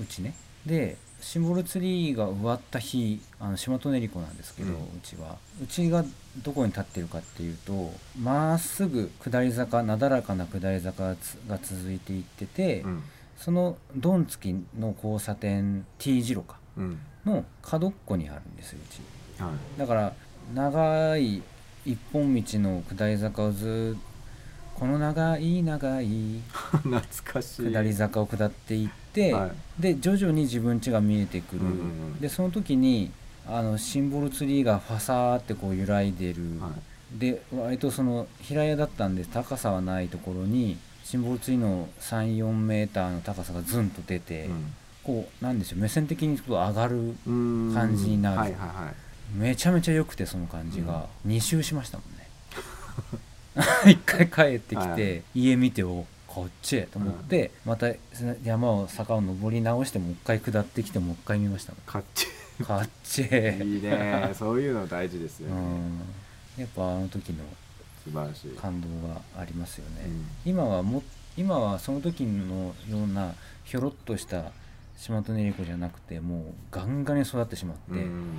[0.00, 0.34] うちね。
[0.66, 5.36] でシンボルツリーが植わった日あの島利根湖なんですけど、ううんちは。
[5.62, 6.04] うちが
[6.42, 11.14] どこに立ってるかっていうとまっすぐ下り坂なだらかな下り坂
[11.48, 13.02] が続いていってて、うん。
[13.36, 16.98] そのドン付きの交差点 T 字路かうん。
[17.24, 19.42] の角っこにあるんですようち。
[19.42, 19.78] はい。
[19.78, 20.12] だから
[20.54, 21.42] 長い
[21.86, 23.96] 一本道の下り坂をず
[24.74, 26.40] この長い長い
[26.82, 27.70] 懐かしい。
[27.70, 29.82] 下り坂を下っていって、はい。
[29.82, 31.74] で徐々に自分家が見えてくる、うんうんう
[32.16, 32.20] ん。
[32.20, 33.10] でその時に
[33.46, 36.70] あのシンボルツリーがファサーってこう揺らいでる、は
[37.14, 37.18] い。
[37.18, 44.48] で割とその平屋だったんで高さはないところにシンボルツリーの34メーターの高さがズンと出て、
[45.02, 47.72] こうなんでしょう目線的にちょっと上がるうん。
[47.74, 48.38] 感じになる。
[48.38, 48.94] はいはいはい
[49.34, 52.28] めちゃめちゃ良くてその感じが、2周しましたもんね。
[53.90, 57.88] 一回帰ってきて、はい家見ておこっちへと思って、また
[58.44, 62.26] 山を坂を登り直してもう一回下ってきてもう一回見ましたもかっち
[62.62, 64.30] んこっちへいいね。
[64.34, 65.60] そういうの大事ですよね、
[66.56, 66.62] うん。
[66.62, 67.44] やっぱあの時の
[68.04, 70.26] 素晴らしい、感動がありますよね、うん。
[70.44, 71.02] 今はも
[71.36, 74.52] 今はその時のようなひょろっとした
[74.96, 78.34] 島利根湖じゃなくてもうガンガンに育ってしまって、うん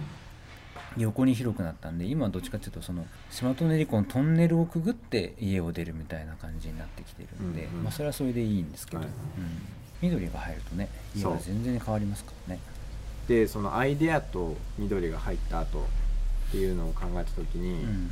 [0.98, 7.84] 横に広くなったんで今はどっちかっていうとその島利根湖のトンネルをくぐって家を出るみたいな感じになってきてるんで、うんうん。
[7.84, 9.08] まあそれはそれでいいんですけど、はい。
[9.08, 9.14] うん、
[10.02, 12.62] 緑が入るとね家は全然変わりますからね。
[13.28, 18.12] でそのアイデアと緑が入った後っていうのを考えた時に、うん。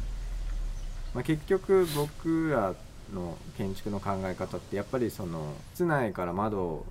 [1.13, 2.75] まあ、結局僕ら
[3.13, 6.85] の建築の考え方ってやっぱりその室内から窓を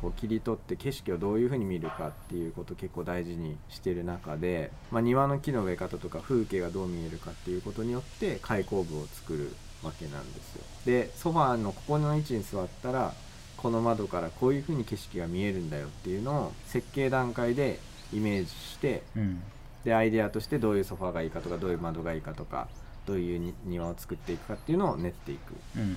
[0.00, 10.64] こう切り取って景色をどういうふうに見るかっていうことを結構大事にしてる中で、まあ、庭の木の植え方とか風景がどう見えるかっていうことによって開口部を作るわけなんですよ。
[10.86, 13.12] でソファーのここの位置に座ったら
[13.56, 17.80] この窓からこういうふうに景色が見えるんだよっていうのを設計段階で
[18.12, 19.42] イメージしてうん。
[19.84, 22.68] でアイデアとしてどういうソファーがいいかとかどういう窓がいいかとか
[23.06, 25.54] どういうに庭を作っていくかっていうのを練っていく。
[25.76, 25.96] うん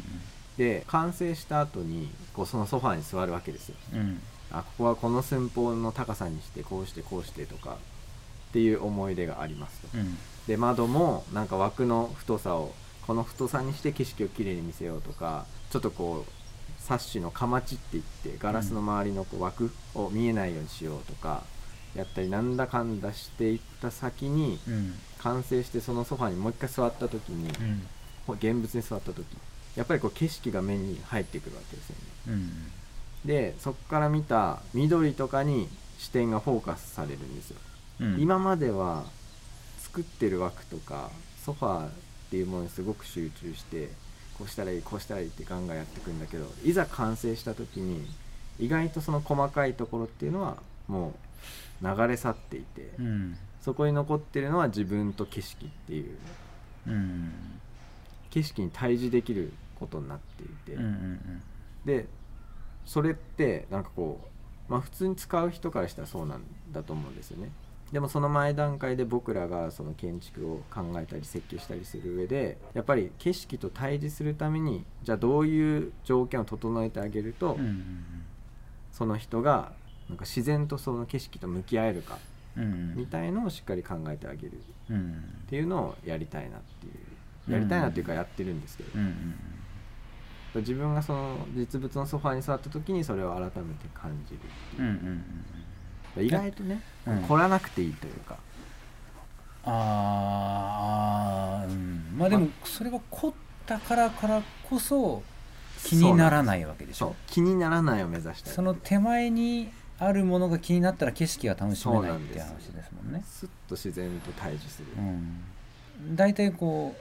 [0.58, 3.76] で完成した後にこうそのソファーに座るわけですよ。
[3.94, 4.00] うん。
[4.00, 4.22] うん
[4.54, 7.78] あここはこの寸法の高さにしてこうしてこうしてとか
[8.50, 9.88] っていう思い出がありますと。
[9.98, 10.18] うん。
[10.46, 12.74] で窓もなんか枠の太さを
[13.08, 21.44] この太さにして景色をきれいに見せようとかちょっとこうサッシのかまちって言ってガラスの周りのこう枠を見えないようにしようとか
[21.96, 24.96] やったりなんだかんだしていった先にうん。
[25.20, 27.48] 完成してそのソファにもう一回座った時に
[28.28, 29.24] 現物に座った時
[29.76, 32.02] やっぱりこう景色が目に入ってくるわけですよね。
[32.28, 32.72] うん。
[33.26, 35.68] でそこから見た緑とかに
[36.00, 37.58] 視点がフォーカスされるんですよ、
[38.00, 38.20] うん。
[38.20, 39.04] 今までは
[39.80, 41.12] 作ってる枠とか
[41.46, 41.90] ソファーっ
[42.32, 43.90] ていうものにすごく集中して
[44.38, 48.08] こうしたらいいこうしたらいいってガンガンやっていくんだけどいざ完成した時に
[48.60, 50.58] 意外とその細かいところっていうのは
[50.88, 51.14] も
[51.82, 53.38] う流れ去っていて、うん。
[53.62, 56.18] そこに残ってるのは自分と景色っていう。
[56.88, 57.32] うん。
[58.32, 61.42] 景色に対峙できることになっていて、うんうん
[61.86, 62.08] で
[62.86, 64.20] それってなんかこ
[64.70, 67.52] うまあ普通に使う人からしたらそうなんだと思うんですよね。
[67.92, 78.06] でもその前段階で僕らがその建築を考えたり設計したりする上でやっぱり景色と対峙するためにじゃあどういう条件を整えてあげると、うんうん
[78.92, 79.72] その人が
[80.10, 82.20] なんか自然とその景色と向き合えるか
[82.58, 82.96] うんうん。
[82.96, 84.52] みたいのをしっかり考えてあげる。
[84.52, 84.58] っ
[84.90, 85.24] うん。
[85.50, 87.54] ていうのをやりたいなっていう。
[87.54, 89.36] やりたいなっていうかやってるんですけど、うんうん
[90.60, 94.40] 自分がその実物のソファーに座った時にそれを改めて感じる
[94.80, 94.82] う。
[94.82, 94.94] んうん
[96.18, 97.22] うん意外とね、うん。
[97.24, 98.38] 凝らなくていいというか。
[99.64, 99.74] あー
[101.64, 102.18] あーうん。
[102.18, 103.34] まあでもそれが凝っ
[103.66, 105.24] たからからこそ
[105.86, 107.16] 気にならないわけでしょ。
[107.28, 108.54] 気にならないを目指したい。
[108.54, 113.24] その手前にあるものが気になったら景色が楽しめないっていう話ですもんね。
[113.26, 116.16] スッと自然と対峙する、うん。
[116.16, 116.94] 大体こ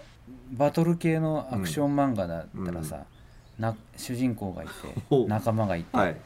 [0.52, 3.06] うバトル系のアクション漫画だったらさ、
[3.60, 4.72] な主人公がいて
[5.26, 6.16] 仲間がいて、はい。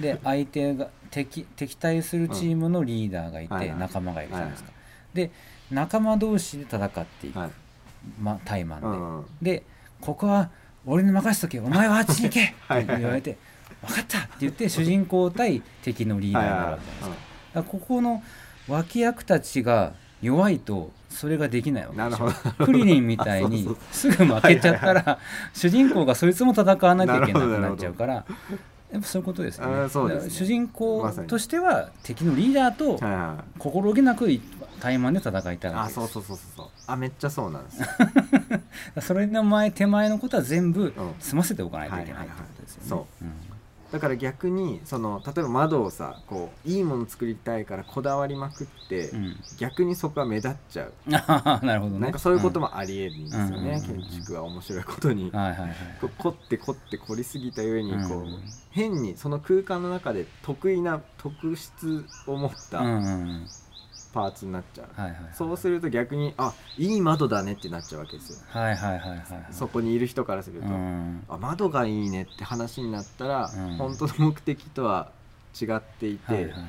[0.00, 3.78] で相手が敵敵対するチームのリーダーがいて、はいはい。
[3.78, 4.70] 仲間がいるじゃないですか、
[5.14, 5.30] で
[5.70, 7.50] 仲間同士で戦っていく、はい。
[8.20, 9.62] ま、タイマンで、うんで
[10.00, 10.50] ここは
[10.86, 13.36] 俺に任せとけお前はあっちに行け はいって言われて
[13.82, 18.22] 分かったって言って主人公対敵のリーダーになるわけじゃないですか,、だからここの
[18.68, 19.92] 脇役たちが
[20.22, 22.66] 弱いとそれができないわけでしょなるほど。
[22.66, 25.18] クリリンみたいにすぐ負けちゃったら
[25.54, 28.14] 主人公がそいつも戦わなきゃいけなくなっちゃうから
[28.92, 29.82] やっぱそういうことですよね。
[29.82, 30.30] ね。
[30.30, 32.98] 主人公としては敵のリーダーと
[33.58, 34.28] 心置きなく
[34.80, 36.66] 対マンで戦いたいあそうそうそうそうそう。
[36.86, 37.86] あめっちゃそうなんですよ。
[39.02, 40.92] それの前手前のことは全部ん。
[41.20, 42.90] 済ませておかないといけないってことですよね。
[42.92, 43.47] はいはいはい
[43.92, 49.36] だから逆にその例えば窓をさこういいもの作りたいからこだわりまくって、うん。
[49.58, 51.98] 逆にそこは目立っちゃう、 なるほどね。
[52.00, 54.02] なんかそういうことも、もありえるんですよね、うん。
[54.02, 55.74] 建築は面白いことに、はいはいはい。
[56.00, 58.38] こう凝って凝って凝りすぎた上にこう、うん。
[58.70, 63.46] 変にその空間の中で得意な特質を持ったうんうんうん
[64.12, 65.34] パーツになっちゃう、はいはいはい。
[65.34, 68.38] そうすると逆にあいい窓だねってなっちゃうわけですよ。
[68.48, 69.20] はいはいはいはいはい。
[69.50, 71.24] そこにいる人からすると、うん。
[71.28, 73.76] あ窓がいいねって話になったら、うん。
[73.76, 75.10] 本当の目的とは
[75.60, 76.62] 違っていて、はいはいはい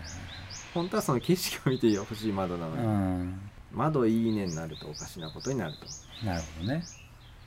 [0.74, 3.40] 本当はその景色を見てほしい窓なのに、うん。
[3.74, 6.26] 窓いいねになるとおかしなことになると。
[6.26, 6.84] なるほどね。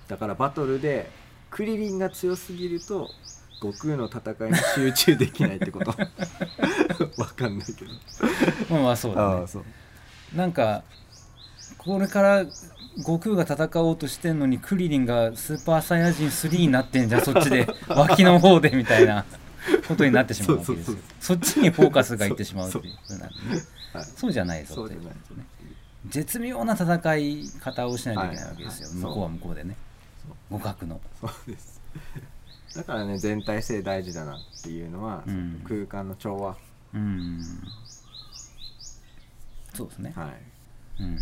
[0.08, 1.08] だからバトルで
[1.50, 3.10] クリリンが強すぎると
[3.60, 5.94] 悟空の戦いに集中できないってこと。
[7.16, 7.92] わかんないけど。
[8.68, 9.46] まあまあそうだね。
[10.34, 10.82] なんか
[11.78, 12.44] これから
[12.98, 17.66] 悟空が戦おうとしてんのにクリリンがスーパーサイヤ人3になってんじゃんそっちで。
[17.88, 19.24] 脇の方でみたいな
[19.88, 22.94] ことになってしまうわけですよそっちにフォーカスがいってしまうっていう。
[22.96, 23.62] ことなんでね
[23.92, 24.04] はい。
[24.04, 25.08] そうじゃないぞそうじゃないう。
[25.38, 25.44] ね
[26.08, 28.96] 絶妙な戦い方をしないといけないわけですよ、はい。
[28.96, 29.02] はい。
[29.04, 29.76] 向こうは向こうでね。
[30.50, 31.00] 互角の。
[31.20, 31.80] そうです。
[32.76, 35.62] だからね全体性大事だなっていうのは、うん。
[35.66, 36.56] 空間の調和。
[36.94, 37.40] うん
[39.74, 40.26] そうですね、は
[41.00, 41.18] い、うん。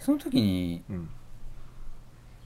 [0.00, 1.08] その時にうん。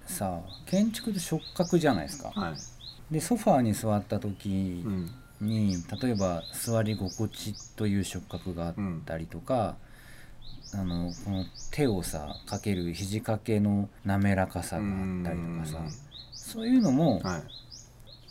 [0.06, 2.30] さ建築って触覚じゃないですか。
[2.34, 3.14] はい。
[3.14, 5.10] でソファーに座った時うん。
[5.40, 9.76] に、例えば座り心地という触覚があったりとか、
[10.74, 15.78] あのこの手をさかける肘掛けの滑らかさがあったりとかさ
[16.32, 17.42] そういうのもはい。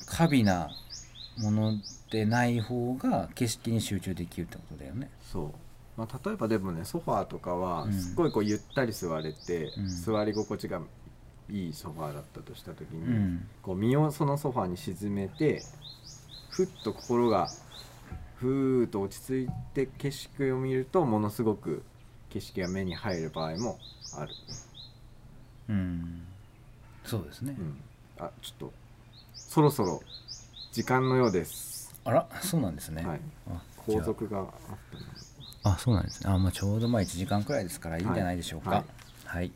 [0.05, 0.71] 過敏な
[1.37, 1.73] もの
[2.09, 5.09] でない方が景色に集中できるってことだよね。
[5.21, 5.51] そう、
[5.97, 7.93] まあ、例えばでもねソファーとかはうん。
[7.93, 9.89] すっごいこうゆったり座れて、うん。
[9.89, 10.81] 座り心地が
[11.49, 13.47] いいソファーだったとした時に、うん。
[13.61, 15.63] こう身をそのソファーに沈めて
[16.49, 17.49] ふっと心が
[18.37, 21.83] ふーっと落ち着いて景色を見るとものすごく
[22.29, 23.79] 景色が目に入る場合も
[24.15, 24.31] ある、
[25.69, 26.23] うん、
[27.03, 27.55] そうですね。
[27.57, 27.77] うん、
[28.19, 28.73] あちょっと
[29.35, 30.01] そろそろ
[30.71, 31.76] 時間のようです、
[32.07, 33.05] あらそうなんですね。
[33.05, 34.75] はい、あ後続があったの。
[34.75, 35.05] で
[35.63, 35.77] あ。
[35.77, 36.29] そうなんですね。
[36.31, 38.01] あまあちょうどまあ1時間くらいですからい。
[38.01, 38.69] いんじゃないでしょうか。
[38.69, 38.83] はい。
[39.25, 39.51] はい。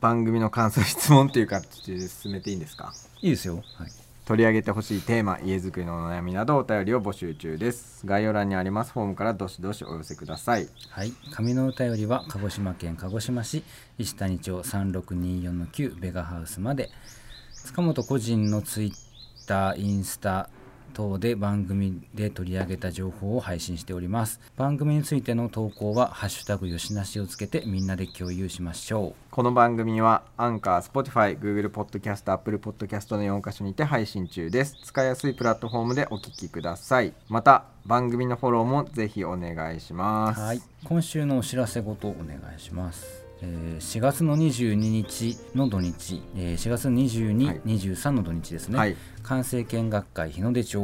[0.00, 2.92] 番組の感想質問っていう形で進めていいんですか？
[3.20, 3.56] いいですよ。
[3.74, 3.90] はい。
[4.24, 8.06] 取り上げてほしいテーマ家づくりのお悩みなどお便りを募集中です。
[8.06, 10.68] 概要欄にありますフォームからどしどしお寄せください。
[10.88, 13.64] はい、紙の歌よりは鹿児島県鹿児島市
[13.98, 16.90] 石谷町3624-9ベガハウスまで。
[17.64, 18.92] 塚本個人のツイッ
[19.46, 20.48] ターインスタ
[20.90, 34.76] 等で番組で取り上げた情報を配信しております番組についての投稿は「ハッシュタグよしなし」をつけてみんなで共有しましょこの番組はアンカー、Spotify、Google Podcast、Apple Podcast の4カ所にて配信中です。
[34.82, 37.14] 使いやすいプラットフォームでお聞きください。
[37.28, 40.40] また、番組のフォローもぜひお願いします。
[40.40, 47.60] うはい今週のお知らせごとお願いしますえー4月の22日の土日、えー4月22、はい。
[47.64, 48.96] 23の土日ですね、はい。
[49.22, 50.82] 完成見学会日の出町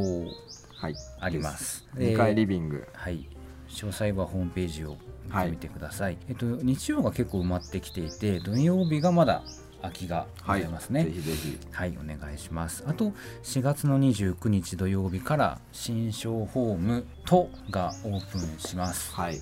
[0.76, 0.94] はい。
[1.20, 1.86] あります。
[1.96, 2.86] 2階リビング。
[2.92, 3.28] はい。
[3.68, 4.96] 詳細はホームページを
[5.26, 9.42] 見てみてください、えっと日曜が結構埋まってきていて土曜日がまだ
[9.82, 11.04] 空きがございますね。
[11.04, 11.58] ぜひぜひ。
[11.70, 12.84] はい、お願いします。
[12.86, 19.14] あと4月の29日土曜日から新商ホームとがオープンします。
[19.14, 19.40] はい。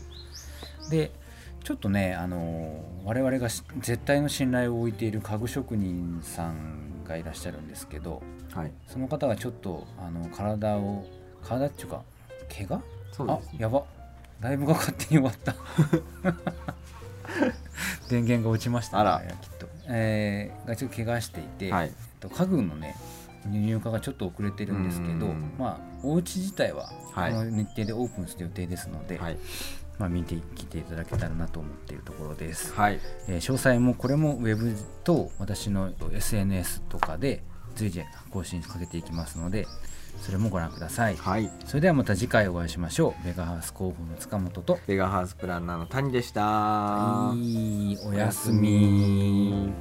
[0.91, 1.13] で
[1.65, 8.23] ちょっとねあの我々がし絶対の信頼を置いている家具職人さんがいらっしゃるんですけど
[8.55, 8.73] はい。
[8.87, 11.05] その方がちょっとあの体を
[11.43, 12.03] 体っていうか
[12.55, 12.77] 怪我？
[12.77, 13.51] あそうです。
[13.59, 13.83] やば
[14.41, 15.55] ライブが勝手に終わった
[18.09, 21.87] 電源が落ちましたねあらきっと、えーがちょっと怪我していて、はい。
[21.87, 22.97] えっと家具のね
[23.51, 29.39] 輸入化がちょっと遅れてるんですけどうんまあお家自体はこはいの日程でオープンする予定ですので、はい。
[29.99, 33.01] まあ、見てきていただけたらなと思っているところです、はい。
[33.29, 34.75] えー詳細もこれもウェブ
[35.05, 37.43] と私の SNS とかで
[37.75, 39.67] 随時更新かけていきますので
[40.21, 41.51] それもご覧くださいはい。
[41.65, 46.43] それではまた次回お会いしましょうベガハウス広報の塚本とベガハウスプランナーの谷でした。
[46.43, 49.73] はいおやすみ